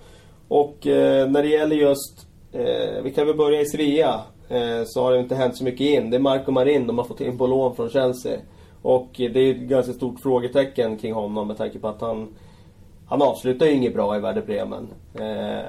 [0.48, 4.22] Och eh, när det gäller just, eh, vi kan väl börja i Sevilla.
[4.50, 6.10] Eh, så har det inte hänt så mycket in.
[6.10, 8.38] Det är Marco Marin de har fått in på lån från Chelsea.
[8.82, 12.28] Och eh, det är ett ganska stort frågetecken kring honom med tanke på att han
[13.12, 14.88] han avslutar ju inget bra i Werder Bremen.
[15.20, 15.66] Eh,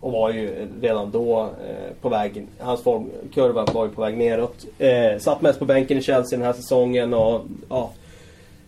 [0.00, 4.66] och var ju redan då eh, på väg, hans formkurva var ju på väg neråt.
[4.78, 7.90] Eh, satt mest på bänken i Chelsea den här säsongen och ja.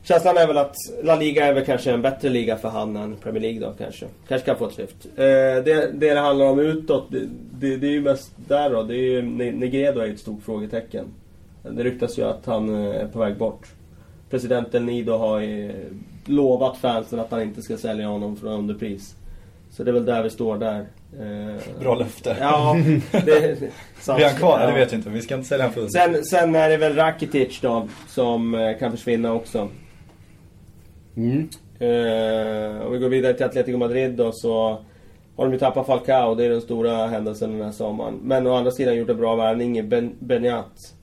[0.03, 3.17] Känslan är väl att La Liga är väl kanske en bättre liga för han än
[3.17, 4.07] Premier League då kanske.
[4.29, 5.07] Kanske kan få ett lyft.
[5.07, 5.63] Eh, det,
[5.93, 7.29] det det handlar om utåt, det,
[7.61, 8.83] det, det är ju mest där då.
[8.83, 11.05] Det är ju, Negredo är ju ett stort frågetecken.
[11.63, 13.67] Det ryktas ju att han eh, är på väg bort.
[14.31, 15.73] President El Nido har ju
[16.29, 19.17] lovat fansen att han inte ska sälja honom för underpris.
[19.71, 20.87] Så det är väl där vi står där.
[21.21, 22.37] Eh, Bra löfte.
[22.41, 22.77] Ja,
[23.13, 23.59] det...
[24.01, 24.21] sant.
[24.21, 24.61] Är han kvar?
[24.61, 24.67] Ja.
[24.67, 25.11] Det vet jag inte.
[25.11, 26.23] Vi ska inte sälja honom för under.
[26.23, 29.69] Sen, sen är det väl Rakitic då, som eh, kan försvinna också.
[31.17, 31.49] Mm.
[31.79, 34.79] Eh, om vi går vidare till Atletico Madrid då så
[35.37, 38.21] har de ju tappat Falcao, det är den stora händelsen den här sommaren.
[38.23, 40.95] Men å andra sidan gjort en bra värvning i ben, Beniat.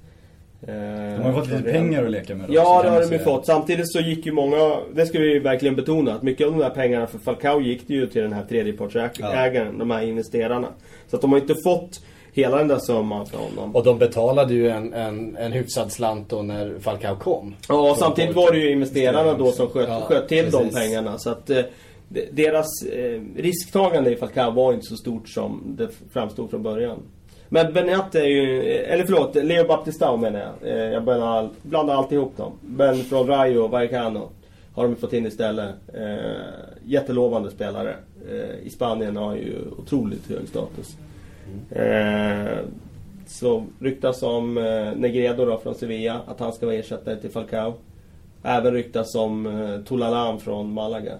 [0.68, 0.74] Eh,
[1.18, 2.48] De har ju fått lite pengar att leka med.
[2.48, 3.46] då, Ja, det har de ju fått.
[3.46, 6.70] Samtidigt så gick ju många, det ska vi verkligen betona, att mycket av de där
[6.70, 10.68] pengarna för Falcao gick det ju till den här tredjepartsägaren, de här investerarna.
[11.08, 12.02] Så att de har inte fått
[12.34, 13.76] hela den där summan för honom.
[13.76, 17.56] Och de betalade ju en, en, en hyfsad slant då när Falcao kom.
[17.70, 20.76] Ja, och samtidigt var det ju investerarna då som sköt, Ja, sköt till de precis.
[20.80, 21.18] pengarna.
[21.18, 21.58] Så att eh,
[22.10, 27.00] de- deras eh, risktagande i Falcao var inte så stort som det framstod från början.
[27.54, 30.72] Men Beniat är ju, eller förlåt, Leo Baptistao menar jag.
[30.72, 32.52] Eh, jag blandar, blandar alltid ihop dem.
[32.62, 34.30] Men från Rayo och Vallecano
[34.74, 35.76] har de fått in istället.
[35.94, 36.32] Eh,
[36.86, 37.96] jättelovande spelare.
[38.30, 40.98] Eh, I Spanien har ju otroligt hög status.
[43.28, 44.54] Så ryktas om
[44.96, 47.74] Negredo då från Sevilla, att han ska vara ersättare till Falcao.
[48.44, 51.14] Även ryktas om Tolalan från Malaga.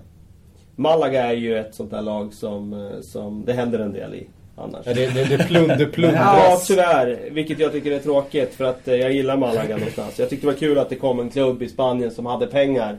[0.76, 4.86] Malaga är ju ett sånt där lag som, som det händer en del i annars.
[4.86, 6.68] Ja, det, det, det, plund, det Ja, plundras.
[6.68, 7.20] tyvärr.
[7.32, 10.20] Vilket jag tycker är tråkigt för att eh, jag gillar Malaga någonstans.
[10.20, 12.98] Jag tyckte det var kul att det kom en klubb i Spanien som hade pengar.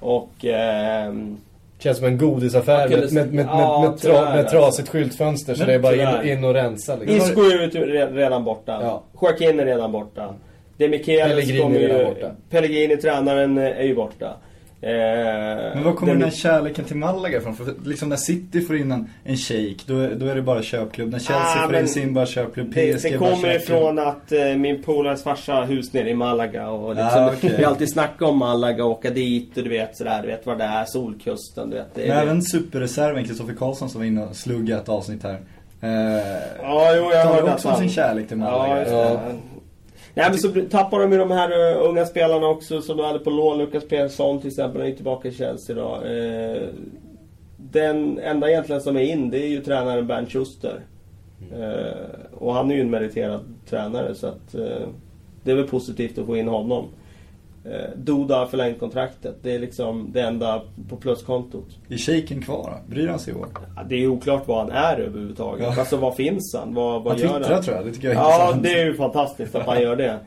[0.00, 0.44] Och...
[0.44, 1.36] ehm,
[1.78, 5.54] Känns som en godisaffär med, med, med, Ja, med, med, tra, tyvärr, med trasigt skyltfönster.
[5.54, 7.16] Så det är bara in, in och rensa liksom.
[7.16, 8.78] Isco är ju re- redan borta.
[8.82, 9.02] Ja.
[9.22, 10.34] Joaquin är redan borta.
[10.76, 12.14] De Pellegrini kommer ju...
[12.50, 14.36] Pellegrini, tränaren, är ju borta.
[14.86, 17.54] Eh, Men var kommer Den- den här kärleken till Malaga ifrån?
[17.56, 20.62] För liksom när City får in en, en shake, då, är- då är det bara
[20.62, 21.10] köpklubb.
[21.10, 24.44] När Chelsea Ah, får in sin bara köpklubb, PSG Det, det kommer ifrån att eh,
[24.56, 27.54] min polares farsa har hus nere i Malaga och liksom, Ah, okej.
[27.58, 30.46] vi har alltid snackat om Malaga och åka dit och du vet sådär, du vet
[30.46, 31.94] vad det är, Solkusten, du vet.
[31.94, 35.38] Det, Men även superreserven Kristoffer Karlsson som var inne och sluggade ett avsnitt här.
[35.80, 35.90] Eh,
[36.62, 38.90] Ja, jo, jag hörde också om sin kärlek till Malaga.
[38.90, 39.20] Ja.
[40.14, 43.18] Nej men så tappar de ju de här uh, unga spelarna också som de hade
[43.18, 43.58] på lån.
[43.58, 46.02] Lukas Persson till exempel, han är tillbaka i Chelsea idag.
[46.02, 46.62] Eh,
[47.56, 50.80] den enda egentligen som är in, det är ju tränaren Bernt Schuster.
[51.52, 54.52] Eh, och han är ju en meriterad tränare så att
[55.42, 56.88] det är väl positivt att få in honom.
[57.64, 59.36] Eh, Duda har förlängt kontraktet.
[59.42, 61.66] Det är liksom det enda på pluskontot.
[61.88, 62.78] Är shaken kvar?
[62.86, 63.48] Bryr han sig i år?
[63.76, 65.66] Ja, Det är oklart vad han är överhuvudtaget.
[65.74, 65.80] Ja.
[65.80, 66.74] Alltså vad finns han?
[66.74, 67.62] Vad, vad Han gör twittrar han?
[67.64, 68.62] tror jag, det tycker jag är Ja, intressant.
[68.62, 70.18] det är ju fantastiskt att han gör det.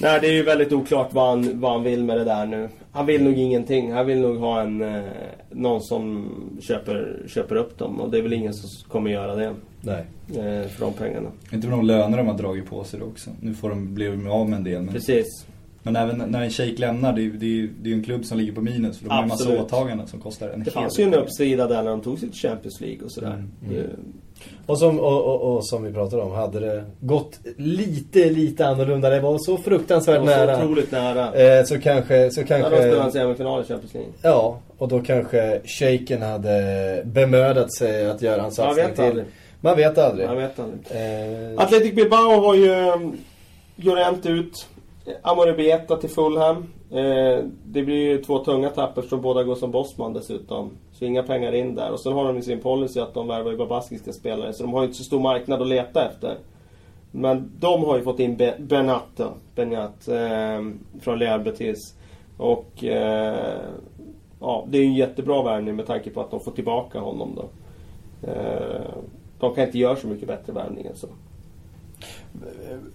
[0.00, 2.68] Nej, det är ju väldigt oklart vad han, vad han vill med det där nu.
[2.92, 3.92] Han vill nog ingenting.
[3.92, 5.02] Han vill nog ha en, eh,
[5.50, 6.30] någon som
[6.60, 8.00] köper, köper upp dem.
[8.00, 9.54] Och det är väl ingen som kommer göra det.
[9.80, 10.04] Nej.
[10.28, 11.28] Eh, för de pengarna.
[11.52, 13.30] Inte med de löner de har dragit på sig då också.
[13.40, 14.82] Nu får de bli av med en del.
[14.82, 15.46] Men, Precis.
[15.82, 18.24] Men även när en shejk lämnar, det är ju det är, det är en klubb
[18.24, 18.98] som ligger på minus.
[18.98, 21.66] För de har en massa åtaganden som kostar en Det hel fanns ju en uppsida
[21.66, 23.28] där när de tog sitt Champions League och sådär.
[23.28, 23.48] Mm.
[23.68, 23.86] Det-
[24.66, 29.10] Och som, och, och, och som vi pratade om, hade det gått lite, lite annorlunda,
[29.10, 30.64] det var så fruktansvärt Det var så nära.
[30.64, 31.34] otroligt nära.
[31.58, 32.76] Eh, så kanske, så Ja, de kanske...
[32.76, 34.10] spelade en semifinal i Champions League.
[34.22, 39.04] Ja, och då kanske shejken hade bemödat sig att göra en Man satsning vet till.
[39.04, 39.24] aldrig.
[39.60, 40.28] Man vet aldrig.
[40.28, 40.80] Jag vet aldrig.
[40.90, 43.16] Eh, Athletic Bilbao har ju um,
[43.76, 44.26] Llorent
[45.06, 45.16] ut.
[45.22, 46.56] Amorebieta till Fulham.
[46.90, 50.70] Eh, det blir ju två tunga tapp eftersom båda går som bossman dessutom.
[50.92, 51.90] Så inga pengar in där.
[51.90, 53.56] Och sen har de ju sin policy att de värvar ju
[54.12, 54.52] spelare.
[54.52, 56.36] Så de har ju inte så stor marknad att leta efter.
[57.10, 59.20] Men de har ju fått in Be- Bernat
[60.08, 60.60] eh,
[61.00, 61.94] från Real Betis.
[62.36, 63.60] Och eh,
[64.40, 67.34] ja, det är ju en jättebra värvning med tanke på att de får tillbaka honom
[67.36, 67.44] då.
[68.28, 68.94] Eh,
[69.40, 71.06] de kan inte göra så mycket bättre värvning än så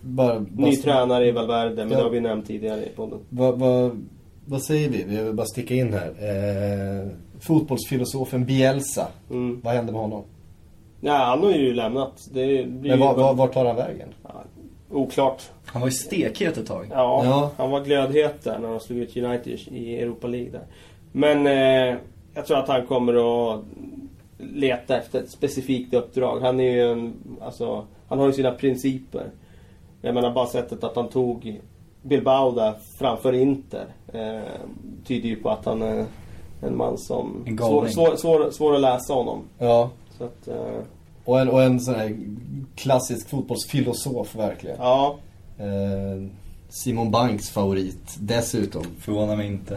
[0.02, 1.98] bara, Ny bara- tränare i Valverde, men Ja.
[1.98, 3.20] det har vi nämnt tidigare i podden.
[3.30, 4.04] Vad, vad,
[4.46, 5.04] vad säger vi?
[5.04, 6.08] Vi vill bara sticka in här.
[6.08, 7.08] Eh,
[7.40, 9.08] fotbollsfilosofen Bielsa.
[9.30, 9.62] Mm.
[9.64, 10.24] Vad hände med honom?
[11.02, 12.28] Ja, han har ju lämnat.
[12.34, 14.10] Det blir Men ju var, var, vart tar han vägen?
[14.24, 14.44] Ja,
[14.92, 15.42] oklart.
[15.66, 16.88] Han var ju stekhet ett tag.
[16.92, 17.52] Ja, Ja.
[17.58, 20.62] han var glödhet där när de slog ut United i Europa League där.
[21.12, 21.98] Men eh,
[22.34, 23.14] jag tror att han kommer
[23.54, 23.62] att
[24.38, 26.40] leta efter ett specifikt uppdrag.
[26.42, 29.32] Han är ju en, alltså, han har ju sina principer.
[30.02, 31.62] Jag menar bara sättet att han tog
[32.02, 34.40] Bilbao där framför Inter eh,
[35.06, 36.06] tyder ju på att han är
[36.62, 37.44] en man som...
[37.48, 39.44] En svår, svår, svår, svår att läsa honom.
[39.60, 39.90] Ja.
[40.18, 40.80] Så att, eh,
[41.26, 42.18] Och en, och en sån här
[42.76, 44.78] klassisk fotbollsfilosof verkligen.
[44.80, 45.16] ja.
[45.58, 46.28] Eh,
[46.70, 48.84] Simon Banks favorit dessutom.
[49.00, 49.76] Förvånar mig inte.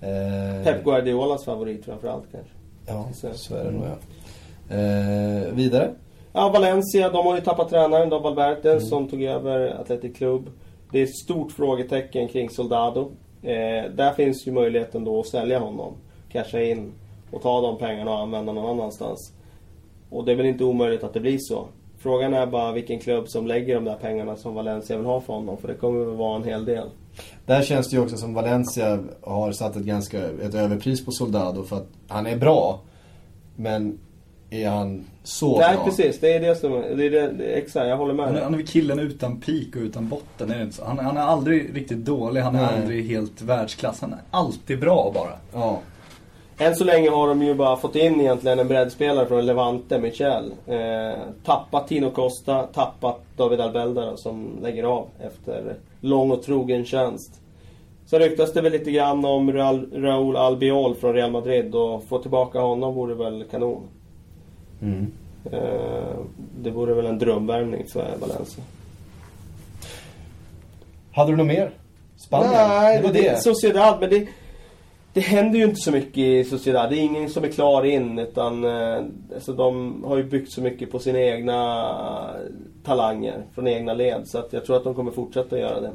[0.00, 2.50] Eh, Pep Guardiolas favorit framförallt kanske.
[2.86, 3.28] Ja, Så.
[3.34, 3.96] så är det nog ja.
[4.76, 5.90] Eh, vidare?
[6.38, 8.80] Ja, Valencia, de har ju tappat tränaren, då Valverde, Mm.
[8.84, 10.50] som tog över Athletic Club.
[10.92, 13.10] Det är ett stort frågetecken kring Soldado.
[13.42, 15.92] Eh, där finns ju möjligheten då att sälja honom,
[16.32, 16.92] casha in
[17.30, 19.32] och ta de pengarna och använda någon annanstans.
[20.10, 21.66] Och det är väl inte omöjligt att det blir så.
[21.98, 25.32] Frågan är bara vilken klubb som lägger de där pengarna som Valencia vill ha för
[25.32, 26.88] honom, för det kommer väl vara en hel del.
[27.46, 31.62] Där känns det ju också som Valencia har satt ett ganska ett överpris på Soldado
[31.62, 32.80] för att han är bra.
[33.56, 33.98] Men
[34.50, 35.84] är han så Nej, bra?
[35.84, 36.20] precis.
[36.20, 36.72] Det är det som...
[36.72, 38.26] Det är det, det är, exakt, jag håller med.
[38.26, 40.50] Han är, han är killen utan peak och utan botten.
[40.50, 40.84] Är?
[40.84, 42.80] Han, han är aldrig riktigt dålig, han är Nej.
[42.82, 44.00] aldrig helt världsklass.
[44.00, 45.60] Han är alltid bra bara.
[45.62, 45.78] Ja.
[46.58, 50.52] Än så länge har de ju bara fått in egentligen en breddspelare från Levante, Michel.
[50.66, 57.40] Eh, tappat Tino Costa, tappat David Albelda som lägger av efter lång och trogen tjänst.
[58.06, 62.18] Så ryktas det väl lite grann om Raul, Raúl Albiol från Real Madrid och få
[62.18, 63.82] tillbaka honom vore väl kanon.
[64.82, 65.12] Mm.
[65.52, 66.16] Eh,
[66.58, 68.64] det vore väl en drömvärvning för Valencia.
[71.12, 71.70] Hade du något mer?
[72.16, 72.52] Spanien?
[72.52, 74.26] Nej, det var det, Sociedad, men det,
[75.12, 76.90] det händer ju inte så mycket i Sociedad.
[76.90, 79.04] Det är ingen som är klar in, utan eh,
[79.34, 81.90] alltså, de har ju byggt så mycket på sina egna
[82.84, 84.22] talanger, från egna led.
[84.24, 85.90] Så att jag tror att de kommer fortsätta göra det.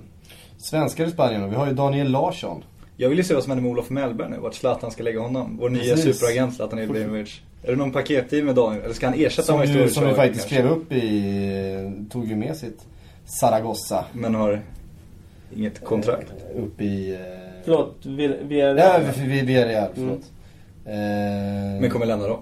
[0.58, 1.50] Svenskar i Spanien?
[1.50, 2.64] Vi har ju Daniel Larsson.
[2.98, 4.38] Jag vill ju se vad som händer med Olof Mellberg nu.
[4.38, 5.58] Vart Zlatan ska lägga honom.
[5.62, 6.20] Vår nya Precis.
[6.20, 7.42] superagent Zlatan Ibrahimovic.
[7.64, 8.84] Är det någon paketteam med Daniel?
[8.84, 10.56] Eller ska han ersätta Som, honom i som vi utsträckning faktiskt kanske?
[10.56, 12.06] skrev upp i...
[12.12, 12.86] Tog ju med sitt
[13.26, 14.06] Zaragoza.
[14.14, 14.62] Men har
[15.56, 16.34] inget kontrakt.
[16.56, 17.14] Eh, upp i...
[17.14, 17.20] Eh,
[17.64, 18.76] Förlåt, vi, vi är...
[18.76, 19.94] Ja, vi, vi, vi är Real, Mm.
[19.96, 20.32] förlåt.
[20.86, 22.40] Eh, Men kommer lämna dem.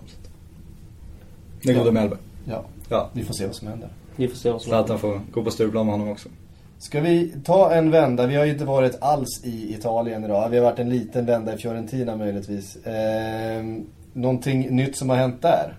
[1.64, 1.92] Den gode Ja.
[1.92, 2.20] Mellberg.
[2.46, 3.10] Ja, Ja.
[3.14, 3.90] vi får se vad som händer.
[4.16, 6.30] Vi får se vad som Zlatan får gå på Stureplan med honom också.
[6.78, 8.28] Ska vi ta en vända?
[8.28, 10.50] Vi har ju inte varit alls i Italien idag.
[10.50, 12.76] Vi har varit en liten vända i Fiorentina möjligtvis.
[12.86, 13.64] Eh,
[14.14, 15.74] någonting nytt som har hänt där?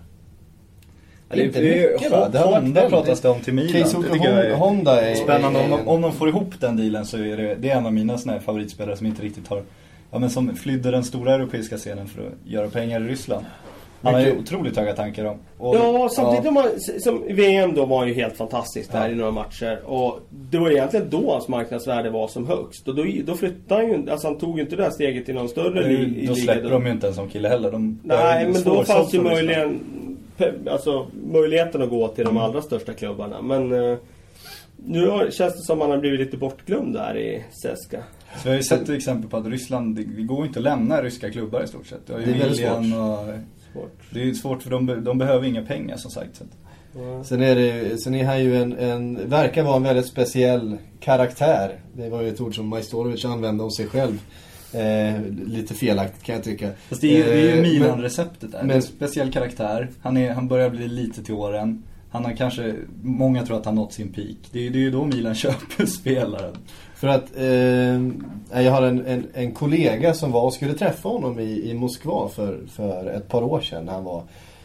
[1.29, 2.29] Ja, det, Inte det är, mycket, va?
[2.29, 3.81] Det Honda pratas det om till Milan.
[3.81, 5.15] Det tycker jag är Honda är...
[5.15, 5.59] Spännande.
[5.59, 7.85] Om är- de, om de får ihop den dealen så är det, det är en
[7.85, 9.63] av mina såna favoritspelare som inte riktigt har...
[10.11, 13.45] Ja men som flydde den stora europeiska scenen för att göra pengar i Ryssland.
[14.01, 15.37] Han har ju otroligt höga tankar om.
[15.57, 16.51] Och, Ja, samtidigt Ja.
[16.51, 16.63] man,
[16.99, 19.11] som VM då var han ju helt fantastiskt där Ja.
[19.11, 19.79] i några matcher.
[19.85, 22.87] Och det var egentligen då hans marknadsvärde var som högst.
[22.87, 25.35] Och då, då flyttade han ju, alltså han tog ju inte det där steget till
[25.35, 26.69] någon större li, i då liga släpper då.
[26.69, 27.71] de ju inte en sån kille heller.
[27.71, 29.79] De Nej, men då fanns ju möjligen
[30.71, 33.41] alltså, möjligheten att gå till de allra största klubbarna.
[33.41, 33.97] Men eh,
[34.85, 38.03] nu har, känns det som att han har blivit lite bortglömd där i Seska.
[38.35, 41.01] Så vi har ju sett exempel på att Ryssland, det, går ju inte att lämna
[41.01, 42.07] ryska klubbar i stort sett.
[42.07, 42.69] Det, är väldigt svårt.
[43.73, 43.97] Svårt.
[44.13, 46.35] det är ju svårt för de, de behöver inga pengar som sagt.
[46.35, 46.43] Så.
[46.43, 50.77] att- Sen är, det, sen är han ju en, en, verkar vara en väldigt speciell
[50.99, 51.79] karaktär.
[51.93, 54.21] Det var ju ett ord som Majstorovic använde om sig själv.
[54.73, 56.69] Eh, lite felaktigt kan jag tycka.
[56.89, 58.57] Fast det är, det är ju Eh, Milan-receptet där.
[58.59, 59.89] men- Men, en speciell karaktär.
[60.01, 61.83] Han, är, han börjar bli lite till åren.
[62.11, 64.37] Han har kanske, många tror att han nått sin peak.
[64.51, 66.55] Det är, det är ju då Milan köper spelaren.
[67.01, 71.39] För att eh, jag har en, en, en kollega som var och skulle träffa honom
[71.39, 73.87] i, i Moskva för, för ett par år sedan.
[73.87, 74.23] Han var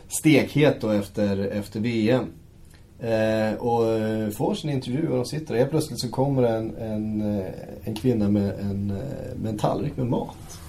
[0.08, 2.24] stekhet då efter, efter VM.
[3.00, 6.76] Eh, och eh, får sin intervju och de sitter och helt plötsligt så kommer en,
[6.76, 7.46] en, eh,
[7.84, 10.60] en kvinna med en, eh, med en tallrik med mat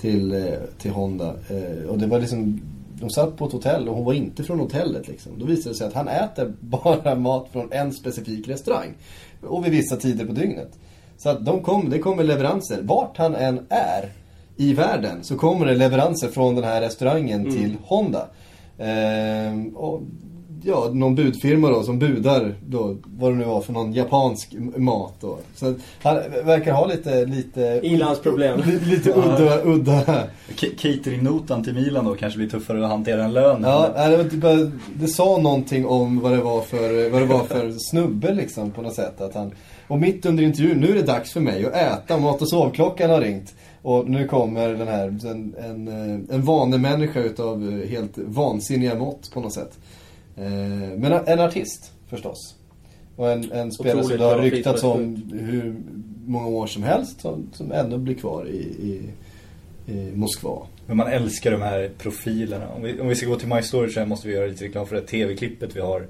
[0.00, 1.34] till, till Honda.
[1.48, 2.60] Eh, och det var liksom,
[3.00, 5.32] de satt på ett hotell och hon var inte från hotellet liksom.
[5.38, 8.94] Då visade det sig att han äter bara mat från en specifik restaurang.
[9.40, 10.78] Och vid vissa tider på dygnet.
[11.16, 12.78] Så att de kom, det kommer leveranser.
[12.82, 14.12] Vart han än är
[14.56, 18.26] i världen så kommer det leveranser från den här restaurangen till Honda.
[18.78, 20.02] Ehm, och
[20.64, 25.14] ja, någon budfirma då som budar då, vad det nu var för någon japansk mat
[25.20, 25.38] då.
[25.54, 27.80] Så att han verkar ha lite, lite...
[27.82, 28.60] Ilandsproblem.
[28.66, 30.22] Lite, lite udda, udda.
[30.56, 33.70] Cateringnotan till Milan då kanske blir tuffare att hantera än lönen.
[33.70, 37.44] Ja, det, var typ, det sa någonting om vad det var för, vad det var
[37.44, 39.20] för snubbe liksom på något sätt.
[39.20, 39.52] Att han,
[39.88, 43.10] och mitt under intervjun, nu är det dags för mig att äta, mat och sovklockan
[43.10, 43.54] har ringt.
[43.82, 49.30] Och nu kommer den här, en, en, eh, en vanemänniska utav eh, helt vansinniga mått
[49.32, 49.78] på något sätt.
[50.36, 50.44] Eh,
[50.96, 52.54] Men en artist förstås.
[53.16, 55.76] Och en, en spelare som det har ryktats om hur
[56.26, 59.00] många år som helst som, som ändå blir kvar i, i,
[59.92, 60.66] i Moskva.
[60.86, 62.68] Men man älskar de här profilerna.
[62.68, 64.86] Om vi, om vi ska gå till My Story så måste vi göra lite reklam
[64.86, 66.06] för det tv-klippet vi har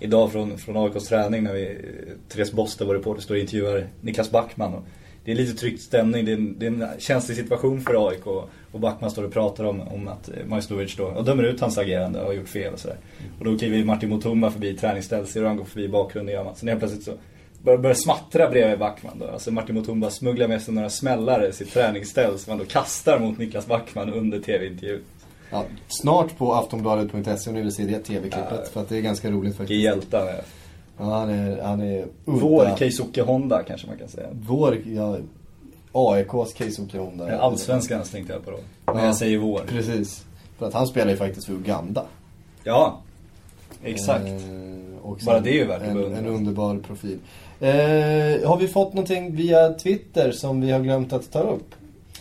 [0.00, 3.86] idag från, från AIKs träning när vi, eh, Therese Boster, vår reporter, står och intervjuar
[4.00, 4.74] Niklas Backman.
[4.74, 4.84] Och
[5.24, 8.26] det är lite tryckt stämning, det är en, det är en känslig situation för AIK.
[8.26, 11.60] Och, och Backman står och pratar om, om att eh, Majstorovic då, och dömer ut
[11.60, 12.96] hans agerande och har gjort fel och sådär.
[13.38, 16.52] Och då kliver Martin Mutumba förbi träningsstället, ser hur han går förbi bakgrunden gör.
[16.56, 17.12] Sen helt plötsligt så
[17.62, 19.26] börjar, börjar smattra bredvid Backman då.
[19.26, 23.18] Alltså Martin Mutumba smugglar med sig några smällare i sitt träningsställ som han då kastar
[23.18, 25.00] mot Niklas Backman under tv-intervjun.
[25.50, 28.60] Ja, snart på aftonbladet.se om ni vill se det tv-klippet.
[28.64, 28.70] Ja.
[28.72, 29.80] För att det är ganska roligt Vilken faktiskt.
[29.84, 30.40] hjälte han är.
[30.98, 32.40] Ja, han är, han är udda.
[32.46, 34.28] Vår Keisuke Honda kanske man kan säga.
[34.32, 35.16] Vår, ja,
[35.92, 37.32] AIKs Keisuke Honda.
[37.32, 38.58] Ja, Allsvenskans tänkte jag på då.
[38.86, 39.04] Men Ja.
[39.04, 39.60] jag säger vår.
[39.68, 40.24] Precis.
[40.58, 42.04] För att han spelar ju faktiskt för Uganda.
[42.64, 43.00] Ja,
[43.84, 44.24] exakt.
[44.26, 44.32] Eh,
[45.02, 47.18] och Bara det är ju värt att en, en underbar profil.
[47.60, 47.68] Eh,
[48.48, 51.74] har vi fått någonting via Twitter som vi har glömt att ta upp?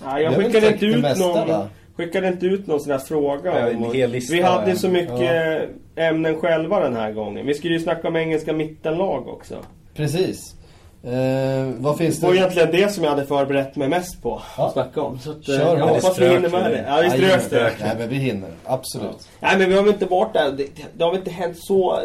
[0.03, 1.47] Ja, jag skickade inte ut mesta, någon...
[1.47, 1.67] va?
[1.97, 4.89] Skickade inte ut någon sån här fråga Ja, en om- hel lista Vi hade så
[4.89, 7.45] mycket ämnen själva den här gången.
[7.45, 9.55] Vi skulle ju snacka om engelska mittenlag också.
[9.95, 10.55] Precis.
[11.07, 12.39] Eh, vad finns Det var det?
[12.39, 14.65] egentligen det som jag hade förberett mig mest på Ja.
[14.65, 15.19] att snacka om.
[15.19, 16.69] Så att, Kör eh, jag hoppas vi hinner med vi det.
[16.69, 16.85] det?
[16.87, 17.09] Ja, vi
[17.41, 17.71] strök det.
[17.85, 18.49] Nej, men vi hinner.
[18.65, 19.27] Absolut.
[19.39, 20.51] Nej men vi har väl inte varit där.
[20.51, 21.99] Det, det har väl inte hänt så...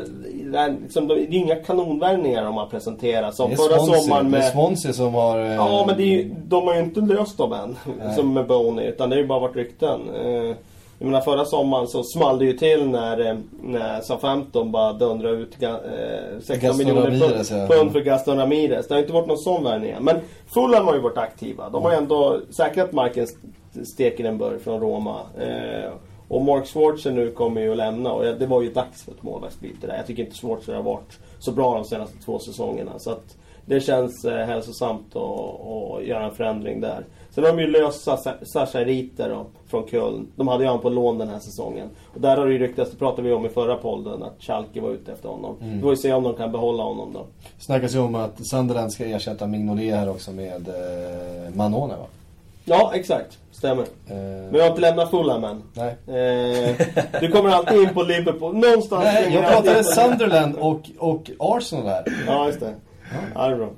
[0.53, 3.35] Det är, liksom, det är inga kanonvärvningar de har presenterat.
[3.37, 4.53] Som förra Swansea, sommaren det är med...
[4.53, 5.39] Swansea som har...
[5.39, 7.77] eh, Ja men det är de har ju inte löst dem än.
[8.05, 8.15] Nej.
[8.17, 8.87] Som med Boney.
[8.89, 10.01] Utan det har ju bara varit rykten.
[10.15, 10.57] Eh,
[11.03, 15.37] Jag menar förra sommaren så small det ju till när, eh, när Southampton bara dundrade
[15.37, 15.75] ut eh,
[16.41, 17.67] 16 Gaston miljoner Ramirez, pund, ja.
[17.67, 18.89] pund för Gaston Ramirez.
[18.89, 19.95] Det har inte varit någon sån värvning.
[20.01, 20.17] Men
[20.55, 21.71] Fulham har ju varit aktiva.
[21.71, 25.21] De har ju ändå säkrat marken st- Stekenenburg från Roma.
[25.41, 25.91] Eh,
[26.29, 29.23] och Mark Schwarzer nu kommer ju att lämna och det var ju dags för ett
[29.23, 29.97] målvaktsbyte där.
[29.97, 32.99] Jag tycker inte Schwarzer har varit så bra de senaste två säsongerna.
[32.99, 33.37] Så att
[33.67, 35.23] det känns eh, hälsosamt att,
[35.67, 37.05] att göra en förändring där.
[37.35, 40.27] Sen har de ju löst Sasha- Riter från Köln.
[40.37, 41.89] De hade ju han på lån den här säsongen.
[42.15, 44.81] Och där har det ju ryktats, det pratade vi om i förra podden, att Schalke
[44.81, 45.57] var ute efter honom.
[45.61, 45.75] Mm.
[45.75, 47.27] Vi får ju se om de kan behålla honom då.
[47.59, 52.07] snackas ju om att Sunderland ska ersätta Mignolet här också med eh, Manone va?
[52.65, 53.39] Ja, exakt.
[53.53, 53.83] Stämmer.
[53.83, 55.63] Eh, Men jag har inte lämnat Fulham än.
[55.75, 55.89] Nej.
[56.07, 56.77] Eh,
[57.21, 58.55] du kommer alltid in på Liverpool.
[58.57, 62.05] Någonstans Nej, jag pratade Sunderland och, och Arsenal här.
[62.27, 62.75] Ja, just det.
[63.35, 63.69] Ja, det är bra.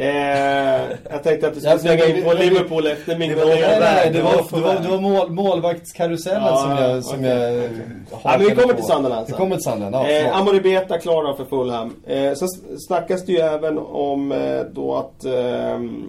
[0.00, 4.10] Eh, jag tänkte att du skulle slänga in på Liverpool efter min Nej, nej, nej,
[4.12, 7.70] det var, det var, det var mål, målvaktskarusellen Ja, som jag, som okej, jag okej.
[8.10, 8.80] hakade Ja, men vi kommer på.
[8.80, 9.34] till Sunderland sen.
[9.36, 10.10] Vi kommer till Sunderland, ja.
[10.10, 10.40] Eh, förlåt.
[10.40, 11.94] Amori Beta klara för Fulham.
[12.06, 12.48] Eh, sen
[12.86, 16.08] snackas det ju även om eh, då att ehm,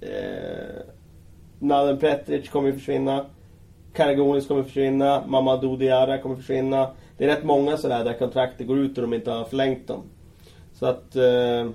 [0.00, 0.82] eh,
[1.58, 3.24] Naden Petric kommer försvinna.
[3.94, 5.22] Karagonis kommer försvinna.
[5.26, 6.88] Mamadou Diarra kommer försvinna.
[7.18, 10.02] Det är rätt många sådär där kontraktet går ut och de inte har förlängt dem.
[10.74, 11.70] Så att eh,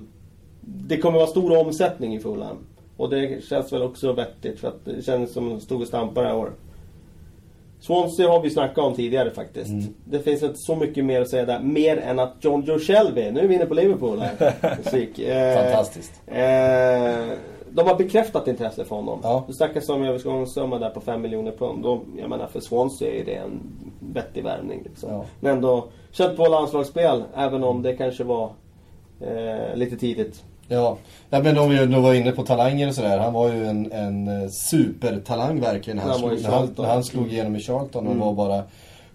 [0.65, 2.57] det kommer vara stor omsättning i Fulham.
[2.97, 6.27] Och det känns väl också vettigt för att det känns som de stod och stampade
[6.27, 6.53] det här året.
[7.79, 9.69] Swansea har vi snackat om tidigare faktiskt.
[9.69, 9.93] Mm.
[10.05, 11.59] Det finns inte så mycket mer att säga där.
[11.59, 14.77] Mer än att John Joe Shelby, nu är vi inne på Liverpool här.
[14.83, 15.19] Musik.
[15.19, 16.21] Eh, Fantastiskt.
[16.27, 17.37] Eh,
[17.69, 19.19] de har bekräftat intresse för honom.
[19.23, 19.43] Ja.
[19.47, 21.85] Det snackas om övergångssumma där på 5 miljoner pund.
[21.85, 23.59] Och jag menar för Swansea är det en
[23.99, 24.81] vettig värvning.
[24.83, 25.11] Liksom.
[25.11, 25.25] Ja.
[25.39, 27.23] Men ändå, kött på landslagsspel.
[27.35, 28.49] Även om det kanske var
[29.19, 30.43] eh, lite tidigt.
[30.67, 30.97] Ja,
[31.29, 33.17] ja men om vi nu var inne på talanger och sådär.
[33.19, 35.97] Han var ju en, en eh, supertalang verkligen.
[35.97, 38.25] när Han, Han slog, han, han slog igenom i Charlton och Mm.
[38.27, 38.63] var bara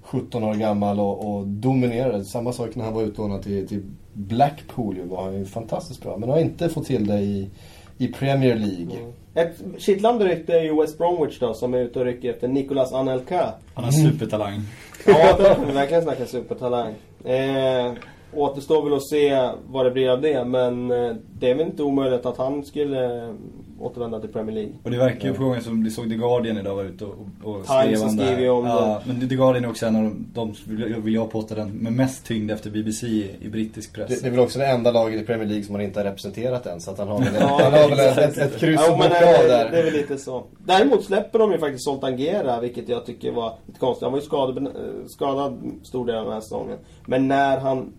[0.02, 2.24] 17 år gammal och, och dominerade.
[2.24, 3.82] Samma sak när han var utlånad till, till
[4.12, 6.16] Blackpool ju, var han ju fantastiskt bra.
[6.16, 7.50] Men har inte fått till det i,
[7.98, 8.96] i Premier League.
[9.34, 12.92] Ett kittlande rykte är ju West Bromwich då som är ute och rycker efter Nicolas
[12.92, 13.52] Anelka.
[13.74, 14.60] Han har supertalang.
[15.06, 15.36] Ja,
[15.72, 16.94] verkligen snacka supertalang.
[17.24, 17.92] Eh,
[18.34, 21.82] återstår väl att se vad det blir av det, men eh, det är väl inte
[21.82, 23.34] omöjligt att han skulle eh,
[23.80, 24.72] återvända till Premier League.
[24.82, 27.14] Och det verkar ju på gången som, vi såg The Guardian idag var ute och,
[27.42, 28.24] och skrev om det.
[28.24, 31.14] skriver ju om ja, Men The Guardian är också en av de, de vill, vill
[31.14, 34.08] jag påstå den med mest tyngd efter BBC i, i brittisk press.
[34.08, 36.04] Det, det är väl också det enda laget i Premier League som han inte har
[36.04, 36.80] representerat än.
[36.80, 39.10] Så att han har väl, Ja, han har väl ett, ett, ett kryss Ja, men
[39.10, 39.70] det, det, där.
[39.70, 40.44] det är väl lite så.
[40.58, 44.02] Däremot släpper de ju faktiskt Soltangera, vilket jag tycker var lite konstigt.
[44.02, 44.72] Han var ju skadad, eh,
[45.06, 46.78] skadad stor del av den här säsongen.
[47.06, 47.92] Men när han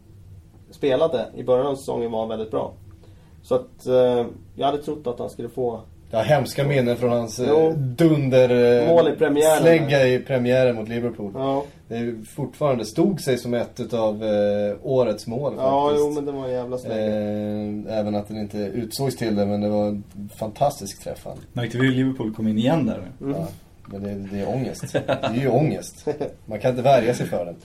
[0.71, 2.73] spelade i början av säsongen var han väldigt bra.
[3.43, 5.79] Så att eh, jag hade trott att han skulle få
[6.11, 7.73] Jag har hemska minnen från hans eh, Jo.
[7.77, 9.61] dunder eh, Mål i premiären.
[9.61, 11.31] slägga i premiären mot Liverpool.
[11.35, 16.07] Ja, Det fortfarande stod sig som ett av eh, årets mål ja faktiskt.
[16.07, 17.05] jo men det var en jävla slägga.
[17.05, 20.03] eh, även att den inte utsågs till det, men det var en
[20.35, 21.27] fantastisk träff.
[21.53, 23.25] Märkte vi hur Liverpool kom in igen där nu?
[23.27, 23.39] Mm.
[23.41, 23.47] Ja,
[23.85, 24.93] men det, det är ångest.
[24.93, 26.07] Det är ju ångest.
[26.45, 27.55] Man kan inte värja sig för den.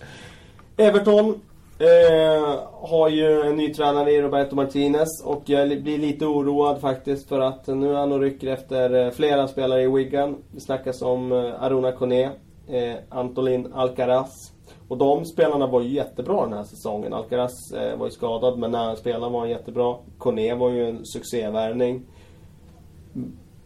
[0.86, 1.40] Everton
[1.78, 7.28] eh, har ju en ny tränare i Roberto Martinez och jag blir lite oroad faktiskt
[7.28, 10.36] för att nu är han och rycker efter eh, flera spelare i Wigan.
[10.50, 12.24] Det snackas om eh, Aruna Kone,
[12.68, 14.52] eh, Antolin Alcaraz.
[14.88, 17.12] Och de spelarna var ju jättebra den här säsongen.
[17.12, 19.96] Alcaraz eh, var ju skadad men när han spelade var han jättebra.
[20.18, 22.02] Kone var ju en succévärvning.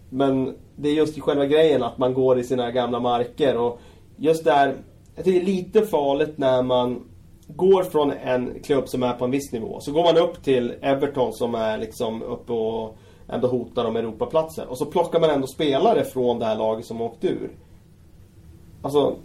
[0.08, 3.80] Men det är just i själva grejen att man går i sina gamla marker och
[4.16, 4.76] just där,
[5.16, 7.09] jag tycker det är lite farligt när man
[7.57, 9.80] går från en klubb som är på en viss nivå.
[9.80, 12.96] Så går man upp till Everton som är liksom uppe och
[13.28, 14.66] ändå hotar om Europaplatser.
[14.70, 17.51] Och så plockar man ändå spelare från det här laget som åkt ur.
[18.82, 19.16] Alltså,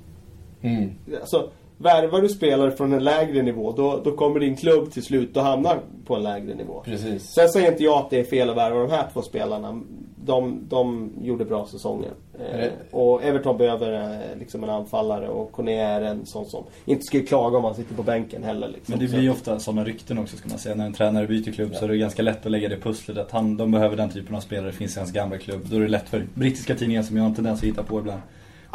[0.61, 0.91] Mm.
[1.21, 5.37] alltså värvar du spelare från en lägre nivå då, då kommer din klubb till slut
[5.37, 6.81] att hamna på en lägre nivå.
[6.85, 7.23] Precis.
[7.23, 9.81] Sen säger inte jag att det är fel att värva de här två spelarna.
[10.25, 12.09] De, de gjorde bra säsonger.
[12.39, 16.45] Är Eh, det- och Everton behöver eh, liksom en anfallare och Kone är en sån
[16.45, 18.67] som inte skulle klaga om han sitter på bänken heller.
[18.67, 18.83] Liksom.
[18.91, 20.75] Men det blir ju ofta sådana rykten också ska man säga.
[20.75, 23.31] När en tränare byter klubb så är det ganska lätt att lägga det pusslet att
[23.31, 25.61] han, de behöver den typen av spelare, finns i hans gamla klubb.
[25.69, 27.99] Då är det lätt för brittiska tidningar som jag har en tendens att hitta på
[27.99, 28.21] ibland.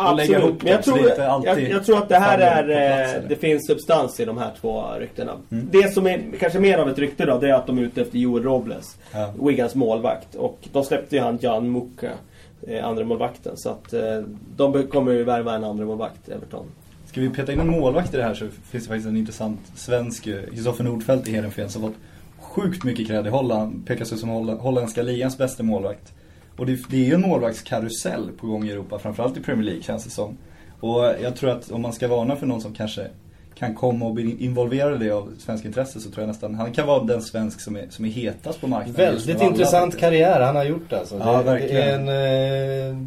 [0.09, 2.39] Att lägga ihop Absolut, men jag tror, det alltid jag, jag tror att det här
[2.39, 3.15] är...
[3.17, 5.33] eh, det finns substans i de här två ryktena.
[5.51, 5.69] Mm.
[5.71, 8.01] Det som är kanske mer av ett rykte då, det är att de är ute
[8.01, 8.97] efter Joel Robles.
[9.13, 9.33] Ja.
[9.43, 10.35] Wigans målvakt.
[10.35, 12.11] Och de släppte ju han Jan Muka,
[12.67, 14.23] eh, andra målvakten Så att eh,
[14.57, 16.67] de kommer ju värva en andra målvakt Everton.
[17.07, 19.61] Ska vi peta in en målvakt i det här så finns det faktiskt en intressant
[19.75, 21.95] svensk, eh, Kristoffer Nordfeldt i Heerenveen som fått
[22.41, 23.87] sjukt mycket cred i Holland.
[23.87, 26.13] Pekas ut som holl- holländska ligans bästa målvakt.
[26.61, 29.83] Och det, det är ju en målvaktskarusell på gång i Europa, framförallt i Premier League
[29.83, 30.37] känns det som.
[30.81, 33.07] Och jag tror att om man ska varna för någon som kanske
[33.55, 36.73] kan komma och bli involverad i det av svensk intresse så tror jag nästan, han
[36.73, 38.95] kan vara den svensk som är, som är hetast på marknaden.
[39.15, 40.01] Väldigt alla intressant faktiskt.
[40.01, 41.19] karriär han har gjort alltså.
[41.19, 42.09] Ja, det, det verkligen.
[42.09, 42.99] är en,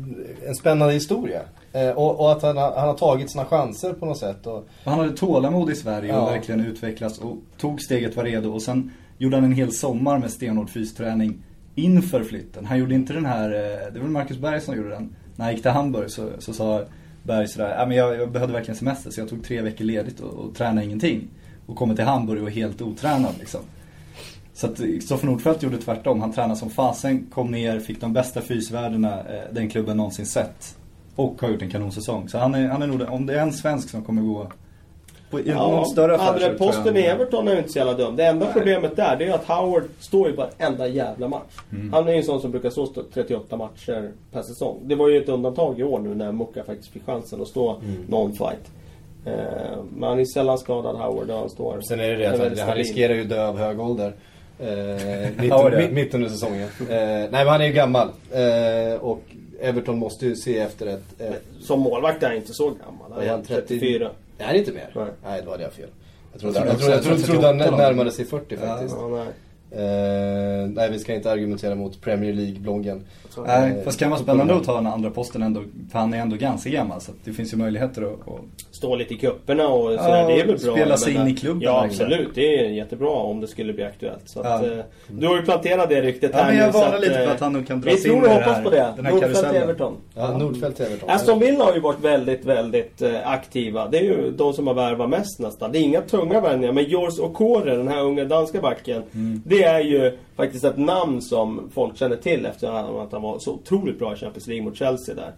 [0.42, 1.42] eh, en spännande historia.
[1.74, 4.48] Eh, och, och att han, har- han har tagit sina chanser på något sätt.
[4.48, 6.26] Och, Han hade tålamod i Sverige och Ja.
[6.30, 10.32] verkligen utvecklats och tog steget var redo och sen gjorde han en hel sommar med
[10.32, 11.38] stenhård fysträning
[11.76, 12.66] inför flytten.
[12.66, 15.16] Han gjorde inte den här, eh, det var Marcus Berg som gjorde den.
[15.36, 16.84] När han gick till Hamburg så, så sa
[17.24, 20.34] Berg sådär, men jag, jag behövde verkligen semester så jag tog tre veckor ledigt och,
[20.34, 21.28] och tränade ingenting.
[21.66, 23.60] Och kommer till Hamburg och är helt otränad liksom.
[24.54, 26.22] Så att eh, Kristoffer Nordfeldt gjorde tvärtom.
[26.22, 30.78] Han tränade som fasen, kom ner, fick de bästa fysvärdena eh, den klubben någonsin sett.
[31.16, 32.30] Och har gjort en kanonsäsong.
[32.30, 34.52] Så han är, han är nog, den- om det är en svensk som kommer gå
[35.34, 38.16] på i någon större affär andra posten i Everton är ju inte så jävla dum.
[38.16, 41.54] Det enda problemet där det är att Howard står ju varenda jävla match.
[41.72, 41.94] Mm.
[41.94, 44.80] Han är ju en sån som brukar stå 38 matcher per säsong.
[44.84, 47.70] Det var ju ett undantag i år nu när Mucka faktiskt fick chansen att stå
[47.72, 48.06] Mm.
[48.10, 48.72] någon fight.
[49.26, 49.34] Eh,
[49.96, 52.76] men han är sällan skadad Howard och han står sen är det det att han,
[52.76, 54.14] riskerar ju dö av hög ålder.
[54.60, 54.68] Eh,
[55.38, 55.92] mitt, Ja, det.
[55.92, 56.62] mitt, under säsongen.
[56.80, 58.08] Eh, nej men han är ju gammal.
[58.32, 59.22] Eh, och
[59.62, 61.22] Everton måste ju se efter ett...
[61.22, 63.12] ett Som målvakt är han inte så gammal.
[63.12, 63.68] Han Är är han 30?
[63.80, 64.10] 34.
[64.44, 64.92] Är det inte mer?
[64.96, 65.06] Nej.
[65.24, 65.90] Nej, då hade jag fel.
[66.32, 68.68] Jag trodde, Jag jag trodde jag trodde, att trodde han 38 närmade sig 40 Ja.
[68.68, 68.96] faktiskt.
[69.00, 69.28] Ja, nej.
[69.76, 73.02] Eh, nej, vi ska inte argumentera mot Premier League-bloggen.
[73.46, 75.64] Nej, Eh, fast kan vara spännande att ta den andra posten ändå.
[75.92, 78.14] För han är ändå ganska gammal så det finns ju möjligheter att...
[78.28, 80.28] att Stå lite i kupperna och Ja, sådär.
[80.28, 80.74] det är väl bra.
[80.74, 82.06] spela sig in i klubben Ja, verkligen.
[82.12, 82.36] absolut.
[82.36, 84.22] Det är jättebra om det skulle bli aktuellt.
[84.30, 84.72] Så att, Ja.
[84.72, 86.72] eh, du har ju planterat det ryktet Ja, här men jag nu.
[86.74, 88.64] så varnar lite för eh, att han nog kan Vi dras in i hoppas här-
[88.64, 88.94] på det.
[88.96, 89.64] den här Nordfeldt karusellen.
[89.64, 89.94] Everton.
[90.16, 91.10] Ja, Nordfeldt Everton.
[91.10, 93.88] Aston Villa har ju varit väldigt, väldigt eh, aktiva.
[93.88, 95.72] Det är ju de som har värvat mest nästan.
[95.72, 96.72] Det är inga tunga värvningar.
[96.74, 99.04] Men Jors Okore, den här unga danska backen.
[99.14, 99.42] Mm.
[99.46, 102.68] Det är ju faktiskt ett namn som folk känner till efter
[103.04, 105.32] att han var så otroligt bra i Champions League mot Chelsea där.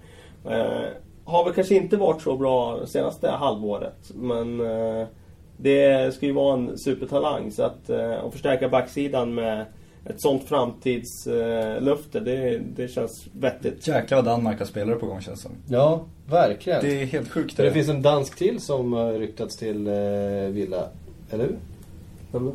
[1.26, 4.12] Har väl kanske inte varit så bra det senaste halvåret.
[4.16, 5.08] Men eh,
[5.58, 7.52] det ska ju vara en supertalang.
[7.52, 9.66] Så att, eh, att förstärka backsidan med
[10.10, 13.88] ett sånt framtidslöfte, det, det känns vettigt.
[13.88, 15.52] Jäklar vad Danmark har spelare på gång känns som.
[15.70, 16.82] Ja, verkligen.
[16.82, 17.54] Det är helt sjukt.
[17.56, 19.94] För det finns en dansk till som har ryktats till eh,
[20.50, 20.84] Villa.
[21.32, 21.56] Eller hur?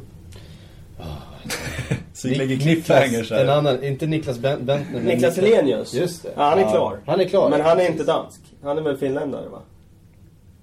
[2.12, 3.56] Så vi lägger Nik- cliffhangers En här.
[3.58, 5.00] annan, inte Niklas Ben- Bentner.
[5.00, 5.94] Niklas Elenius.
[5.94, 6.28] Just det.
[6.36, 6.98] Ja, han är Ja, klar.
[7.06, 7.50] Han är klar.
[7.50, 8.40] Men han är inte dansk.
[8.62, 9.58] Han är väl finländare va?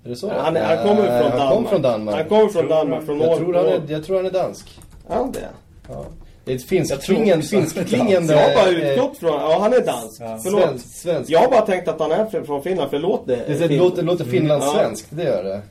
[0.05, 0.29] Är det så?
[0.29, 1.53] Han, är- han kommer från han Danmark.
[1.53, 2.15] kom från Danmark.
[2.15, 3.05] Han kommer från Danmark.
[3.05, 4.79] Från jag, tror han är, jag tror han är dansk.
[5.09, 5.47] Är han det?
[5.89, 6.05] Ja.
[6.45, 8.33] Det är ett finsk Jag tror klingande, också han är finsk klingande...
[8.33, 9.29] Jag har bara eh, utgått från...
[9.33, 10.21] Ja, han är dansk.
[10.21, 10.39] Ja.
[10.43, 10.61] Förlåt.
[10.61, 11.29] Svensk, svensk.
[11.31, 13.35] Jag har bara tänkt att han är från- Finland, för låt det...
[13.35, 15.25] Det, det fin- låter, låter finlandssvenskt, Mm.
[15.25, 15.61] det gör det.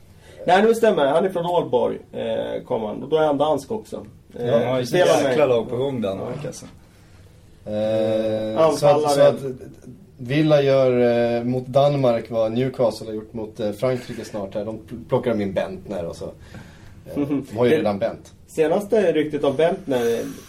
[0.47, 3.03] Nej, nu stämmer Han är från Aalborg, eh, kom han.
[3.03, 4.05] Och Då är han dansk också.
[4.39, 6.65] Eh, Ja, har ju jäkla lag på gång Danmark alltså.
[7.65, 9.35] Eh, så, att, så att
[10.17, 10.99] Villa gör
[11.37, 14.65] eh, mot Danmark vad Newcastle har gjort mot eh, Frankrike snart här.
[14.65, 16.25] De pl- plockar de in Bentner och så.
[16.25, 16.31] Eh,
[17.15, 18.33] de har ju redan Bent.
[18.47, 19.99] Senaste ryktet om Bentner,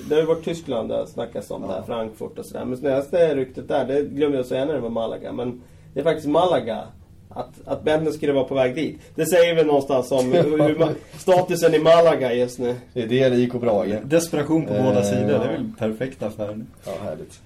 [0.08, 2.64] det har ju varit Tyskland det snackas om där, Frankfurt och sådär.
[2.64, 5.32] Men senaste ryktet där, det glömde jag säga när det var Malaga.
[5.32, 5.60] Men
[5.94, 6.82] det är faktiskt Malaga.
[7.30, 8.98] Att, att Bentner skulle vara på väg dit.
[9.14, 10.88] Det säger väl någonstans om hur,
[11.18, 12.74] statusen i Malaga just nu.
[12.92, 13.96] Det är det eller IK Brage.
[14.04, 15.42] Desperation på Eh, båda sidor, det ja.
[15.42, 16.64] är väl perfekt affär.
[16.86, 17.40] Ja, härligt.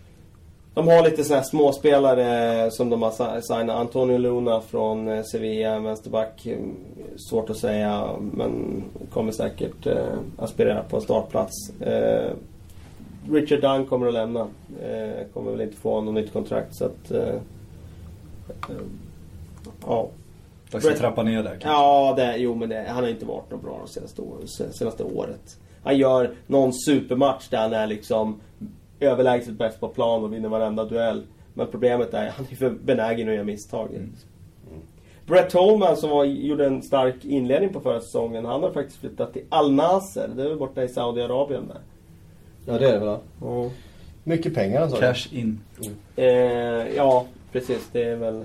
[0.74, 3.76] De har lite sådana här småspelare som de har si- signat.
[3.76, 6.46] Antonio Luna från eh, Sevilla, vänsterback.
[6.46, 6.74] Mm,
[7.16, 10.06] Svårt att säga, men kommer säkert eh,
[10.38, 11.80] aspirera på en startplats.
[11.80, 12.32] Eh,
[13.30, 14.40] Richard Dunn kommer att lämna.
[14.82, 17.10] Eh, kommer väl inte få något nytt kontrakt, så att...
[17.10, 17.28] Eh,
[18.48, 18.76] eh,
[19.86, 20.08] ja.
[20.70, 21.68] Dags att trappa ner där kanske.
[21.68, 24.36] Ja, det, jo men det, han har inte varit något bra de senaste, år,
[24.72, 25.58] senaste året.
[25.84, 28.40] Han gör någon supermatch där han är liksom
[29.02, 31.22] överlägset bäst på plan och vinner varenda duell.
[31.54, 33.88] Men problemet är att han är för benägen att göra misstag.
[35.26, 39.32] Brett Holman som var, gjorde en stark inledning på förra säsongen, han har faktiskt flyttat
[39.32, 40.30] till Al Nasser.
[40.36, 41.80] Det är väl borta i Saudiarabien där.
[42.66, 43.18] Ja, det är det väl?
[43.40, 43.70] ja.
[44.24, 44.96] Mycket pengar alltså.
[44.96, 45.60] Cash in.
[46.16, 46.26] Eh,
[46.96, 47.88] ja, precis.
[47.92, 48.44] Det är väl...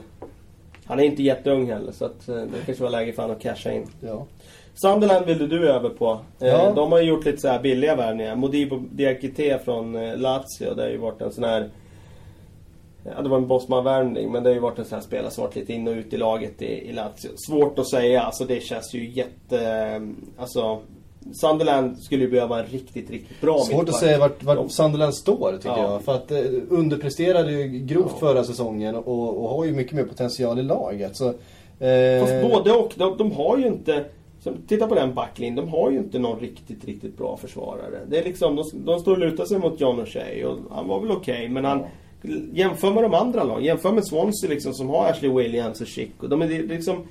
[0.88, 3.44] Han är inte jätteung heller så att eh, det kanske var läge för honom att
[3.44, 3.88] casha in.
[4.00, 4.26] Ja.
[4.74, 6.20] Sunderland ville du över på.
[6.40, 6.74] Eh, Ja.
[6.76, 8.36] De har ju gjort lite så här billiga värvningar.
[8.36, 10.74] Modibo Diakité från eh, Lazio.
[10.76, 11.70] Det har ju varit en sån här...
[13.16, 15.44] Ja, det var en Bosman-värvning men det har ju varit en sån här spelare som
[15.44, 17.30] varit lite in och ut i laget i, i Lazio.
[17.48, 18.22] Svårt att säga.
[18.22, 20.02] Alltså det känns ju jätte...
[20.38, 20.82] Alltså...
[21.34, 24.00] Sunderland skulle ju behöva en riktigt, riktigt bra Svårt att mittback.
[24.00, 25.92] säga vart, vart De- Sunderland står tycker Ja.
[25.92, 26.02] jag.
[26.02, 30.60] För att eh, underpresterade ju grovt förra säsongen och, och har ju mycket mer potential
[30.60, 31.16] i laget.
[31.16, 32.94] Så, eh, Fast både och.
[32.96, 34.06] De, de har ju inte...
[34.68, 35.56] Titta på den backlinjen.
[35.56, 38.00] De har ju inte någon riktigt, riktigt bra försvarare.
[38.10, 41.00] Det är liksom, de, de står och lutar sig mot John O'Shea och han var
[41.00, 41.84] väl okej men han...
[42.54, 43.64] Jämför med de andra lagen.
[43.64, 46.10] Jämför med Swansea liksom som har Ashley Williams och Chic.
[46.20, 47.04] Och de är det liksom...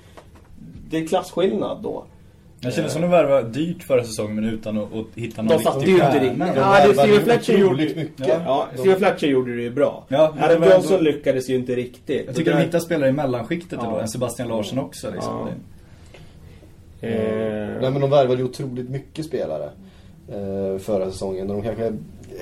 [0.91, 2.05] Det är klasskillnad då.
[2.61, 5.63] Jag känner som de värvade dyrt förra säsongen men utan att, att hitta någon De
[5.65, 6.39] satte riktig ju inte riktigt.
[6.39, 8.29] De Ja, det Steven Fletcher gjorde mycket.
[8.29, 10.05] Ja, ja Steven Fletcher gjorde det ju bra.
[10.09, 12.27] Ja, Adam ändå- Johnson lyckades ju inte riktigt.
[12.27, 13.91] Jag tycker Och de där- hittar spelare i mellanskiktet Ja.
[13.91, 15.33] då, en Sebastian Larsson också liksom.
[15.33, 15.47] Ja.
[15.47, 15.57] Det-
[17.01, 19.71] Eh, Nej men de värvade ju otroligt mycket spelare
[20.29, 21.51] eh, förra säsongen.
[21.51, 21.93] Och de kanske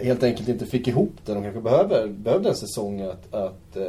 [0.02, 1.34] helt enkelt inte fick ihop det.
[1.34, 3.84] De kanske behöver, behövde en säsong att, att eh,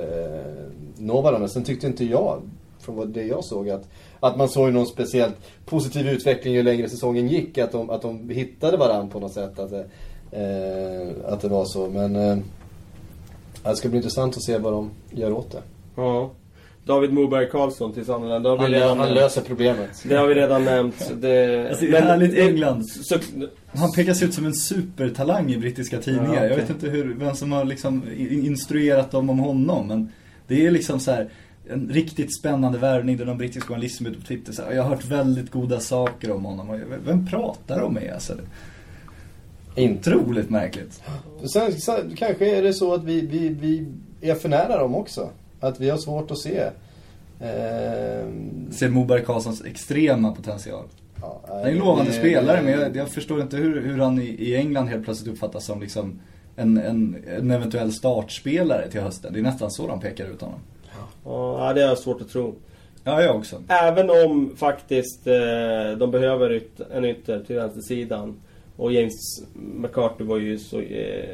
[0.98, 1.48] nå varandra.
[1.48, 2.42] Sen tyckte inte jag,
[2.80, 3.88] från vad det jag såg, att,
[4.20, 5.36] att man såg någon speciellt
[5.66, 7.58] positiv utveckling ju längre säsongen gick.
[7.58, 9.60] Att de, att de hittade varandra på något sätt.
[9.60, 9.86] Att, det-
[10.32, 11.90] eh, att det var så.
[11.90, 12.38] Men eh,
[13.64, 15.62] det ska bli intressant att se vad de gör åt det.
[15.96, 16.32] Ja.
[16.86, 18.46] David Moberg Karlsson till Sunderland.
[18.48, 19.90] Han, redan han löser problemet.
[20.04, 21.12] Det har vi redan nämnt.
[21.22, 22.86] Det, Alltså, är härligt England.
[22.90, 23.16] Så,
[23.68, 26.28] Han pekas ut som en supertalang i brittiska tidningar.
[26.34, 26.50] Ja, okej.
[26.50, 29.88] Jag vet inte hur, vem som har liksom instruerat dem om honom.
[29.88, 30.12] Men
[30.48, 31.30] det är liksom så här
[31.70, 34.84] en riktigt spännande värvning där någon brittisk journalist som är ute på Twitter säger jag
[34.84, 36.82] har hört väldigt goda saker om honom.
[37.06, 38.34] Vem pratar de med alltså?
[39.76, 40.16] Inte.
[40.16, 41.04] Otroligt märkligt.
[41.54, 43.88] Sen, sen kanske är det så att vi, vi, vi
[44.30, 45.30] är för nära dem också.
[45.60, 46.60] Att vi har svårt att se.
[47.40, 48.28] Eh,
[48.72, 50.86] Ser Moberg Karlssons extrema potential.
[51.22, 54.26] Ja, Han är en lovande spelare men jag, jag förstår inte hur, hur han i,
[54.26, 56.20] i England helt plötsligt uppfattas som liksom
[56.56, 59.34] en, en, en eventuell startspelare till hösten.
[59.34, 60.60] Det är nästan så de pekar ut honom.
[61.26, 62.56] Ja, det är svårt att tro.
[63.04, 63.64] Ja, jag också.
[63.68, 68.36] Även om faktiskt eh, de behöver yt en ytter till vänstersidan.
[68.78, 69.14] Och James
[69.54, 70.80] McCarthy var ju så...
[70.80, 71.26] Eh,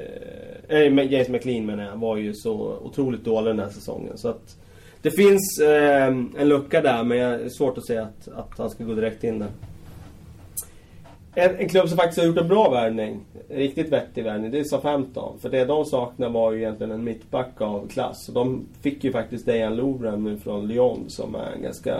[0.67, 4.17] eh, James McLean menar jag, var ju så otroligt dålig den här säsongen.
[4.17, 4.57] Så att
[5.01, 8.69] det finns eh, en lucka där men det är svårt att säga att, att han
[8.69, 9.49] ska gå direkt in där.
[11.35, 13.19] En, en klubb som faktiskt har gjort en bra värvning,
[13.49, 15.39] riktigt vettig värvning, det är Southampton.
[15.39, 18.27] För det de saknade var ju egentligen en mittback av klass.
[18.27, 21.97] Och de fick ju faktiskt Dejan Lovren nu från Lyon som är en ganska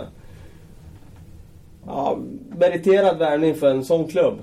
[1.86, 2.18] ja,
[2.58, 4.38] meriterad värvning för en sån klubb.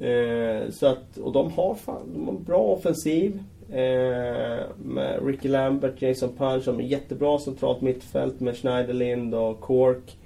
[0.00, 3.42] Eh, så att, och de har fan, de har bra offensiv.
[3.70, 10.16] Eh, med Ricky Lambert, Jason Punch, de är jättebra centralt mittfält med Schneiderlind och Cork.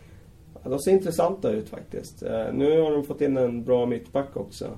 [0.66, 2.22] Ja, de ser intressanta ut faktiskt.
[2.22, 4.68] Eh, nu har de fått in en bra mittback också.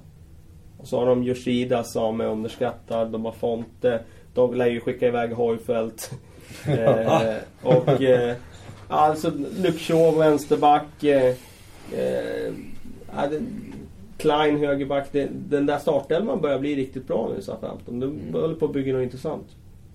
[0.79, 3.13] Och så har de Yoshida som är underskattad.
[3.13, 4.01] De har Fonte.
[4.35, 6.11] De lär ju skicka iväg Hojfeldt.
[6.67, 8.37] eh, och eh,
[8.89, 9.33] alltså
[9.79, 11.05] Shaw vänsterback.
[11.05, 11.35] Eh,
[11.93, 12.53] eh,
[14.17, 15.09] Klein högerback.
[15.13, 18.01] Det, den där startelvan börjar bli riktigt bra nu Southampton.
[18.01, 18.35] De mm.
[18.35, 19.47] håller på att bygga något intressant.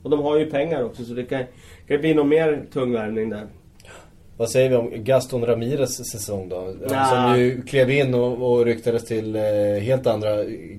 [0.04, 1.44] Och de har ju pengar också så det kan,
[1.88, 3.48] kan bli någon mer tung värvning där.
[4.38, 6.74] Vad säger vi om Gaston Ramirez säsong då?
[6.90, 7.10] Nah.
[7.10, 9.42] Som ju klev in och, och ryktades till eh,
[9.82, 10.30] helt andra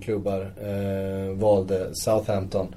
[0.02, 0.52] klubbar.
[0.62, 2.74] Eh, valde Southampton.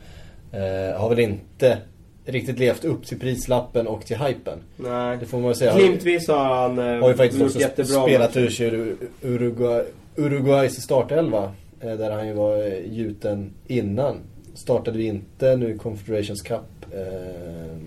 [0.51, 1.77] Eh, har väl inte
[2.25, 4.59] riktigt levt upp till prislappen och till hypen.
[4.77, 5.17] Nej.
[5.17, 5.75] Det får man säga.
[5.75, 9.83] Glimtvis har han eh, Har ju faktiskt också jättebra spelat ur sig Uruguay,
[10.15, 11.51] Uruguays startelva.
[11.81, 14.17] Eh, där han ju var eh, gjuten innan.
[14.53, 16.61] Startade ju inte nu i Confederations Cup.
[16.91, 17.77] Eh,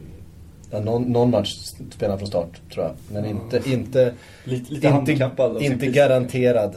[0.71, 1.55] Ja, någon, någon match
[1.91, 2.95] spelar från start, tror jag.
[3.13, 4.15] Men inte, inte,
[4.45, 6.75] lite, lite inte, inte garanterad.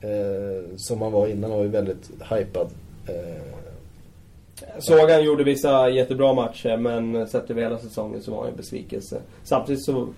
[0.00, 2.68] Eh, som han var innan, var ju väldigt hypad.
[3.06, 3.54] Eh,
[4.78, 8.56] Såg han gjorde vissa jättebra matcher, men sett över hela säsongen så var han en
[8.56, 9.20] besvikelse.
[9.44, 10.08] Samtidigt så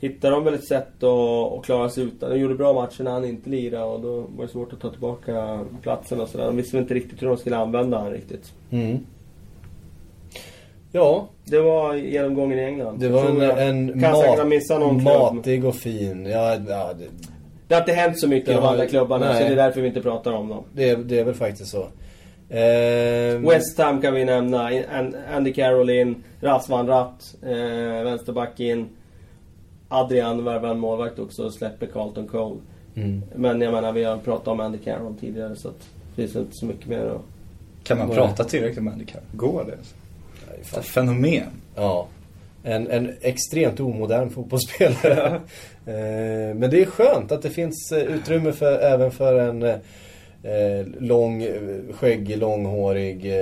[0.00, 2.30] hittade de väl ett sätt att, att klara sig utan.
[2.30, 4.90] De gjorde bra matcher när han inte lirade och då var det svårt att ta
[4.90, 6.46] tillbaka platsen och sådär.
[6.46, 8.52] De visste väl inte riktigt hur de skulle använda honom riktigt.
[8.70, 8.98] Mm.
[10.96, 11.28] Ja.
[11.44, 13.00] Det var genomgången i England.
[13.00, 16.26] Det var en, en mat, matig och fin.
[16.26, 17.04] Ja, ja, det,
[17.68, 19.42] det har inte hänt så mycket i de andra klubbarna nej.
[19.42, 20.64] så det är därför vi inte pratar om dem.
[20.72, 21.88] Det, det är väl faktiskt så.
[22.48, 24.70] Eh, West Ham kan vi nämna.
[25.34, 26.24] Andy Carroll in.
[26.40, 27.34] Razvan Ratt.
[27.42, 28.88] Eh, vänsterback in.
[29.88, 32.60] Adrian värvar en målvakt också och släpper Carlton Cole.
[32.94, 33.22] Mm.
[33.34, 36.56] Men jag menar, vi har pratat om Andy Carroll tidigare så att det finns inte
[36.56, 37.22] så mycket mer att...
[37.84, 39.26] Kan man prata tillräckligt med Andy Carroll?
[39.32, 39.78] Går det?
[40.60, 41.50] Ett fenomen.
[41.74, 42.06] Ja.
[42.62, 45.26] En, en extremt omodern fotbollsspelare.
[45.86, 50.86] eh, men det är skönt att det finns eh, utrymme för, även för en eh,
[50.98, 51.46] lång,
[51.92, 53.32] skäggig, långhårig,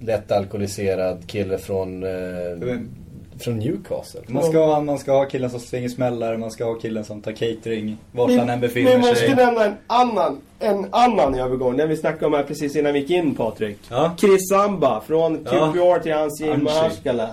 [0.00, 2.04] lätt alkoholiserad kille från
[3.42, 4.20] från Newcastle.
[4.26, 7.22] Man ska, ha, man ska ha killen som slänger smällar, man ska ha killen som
[7.22, 9.00] tar catering, vart han än befinner sig.
[9.00, 12.92] Vi måste nämna en annan, en annan övergång, den vi snackade om här precis innan
[12.92, 13.78] vi gick in Patrik.
[13.90, 14.14] Ja.
[14.18, 15.98] Chris Samba, från QPR ja.
[16.02, 17.30] till hans i Maharskala.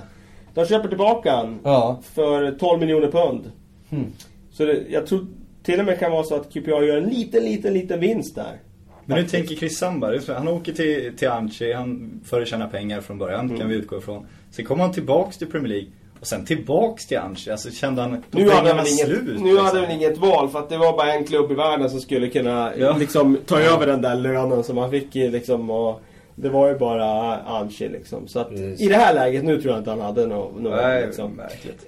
[0.54, 2.00] De köper tillbaka han ja.
[2.14, 3.52] för 12 miljoner pund.
[3.90, 4.12] Hmm.
[4.52, 5.28] Så det, jag tror
[5.64, 8.58] till och med kan vara så att QPR gör en liten, liten, liten vinst där.
[9.06, 13.18] Men nu tänker Chris Samba, han åker till, till Anchi, han får tjäna pengar från
[13.18, 13.60] början, mm.
[13.60, 14.26] kan vi utgå ifrån.
[14.52, 15.88] Sen kommer han tillbaks till Premier League.
[16.20, 19.24] Och sen tillbaks till Anchi, alltså kände han nu hade han inget, slut?
[19.26, 19.66] Nu liksom.
[19.66, 22.30] hade han inget val för att det var bara en klubb i världen som skulle
[22.30, 22.98] kunna ja.
[22.98, 26.02] liksom ta över den där lönen som han fick liksom och
[26.36, 28.28] det var ju bara Anchi liksom.
[28.28, 28.82] Så att Precis.
[28.82, 31.32] i det här läget, nu tror jag inte han hade något no, Nej, liksom.
[31.32, 31.86] märkligt.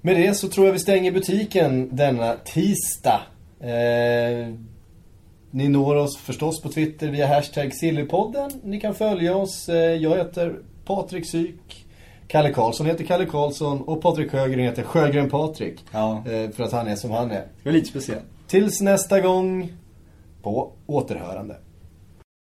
[0.00, 3.20] Med det så tror jag vi stänger butiken denna tisdag.
[3.60, 4.48] Eh,
[5.50, 8.50] ni når oss förstås på Twitter via hashtag Sillypodden.
[8.64, 9.68] Ni kan följa oss.
[9.68, 11.81] Eh, jag heter Patrik Syk.
[12.32, 15.84] Kalle Karlsson heter Kalle Karlsson och Patrik Sjögren heter Sjögren Patrik.
[15.90, 16.22] Ja.
[16.26, 17.34] Eh, för att han är som han är.
[17.34, 18.24] Det var lite speciellt.
[18.46, 19.72] Tills nästa gång,
[20.42, 21.56] på återhörande.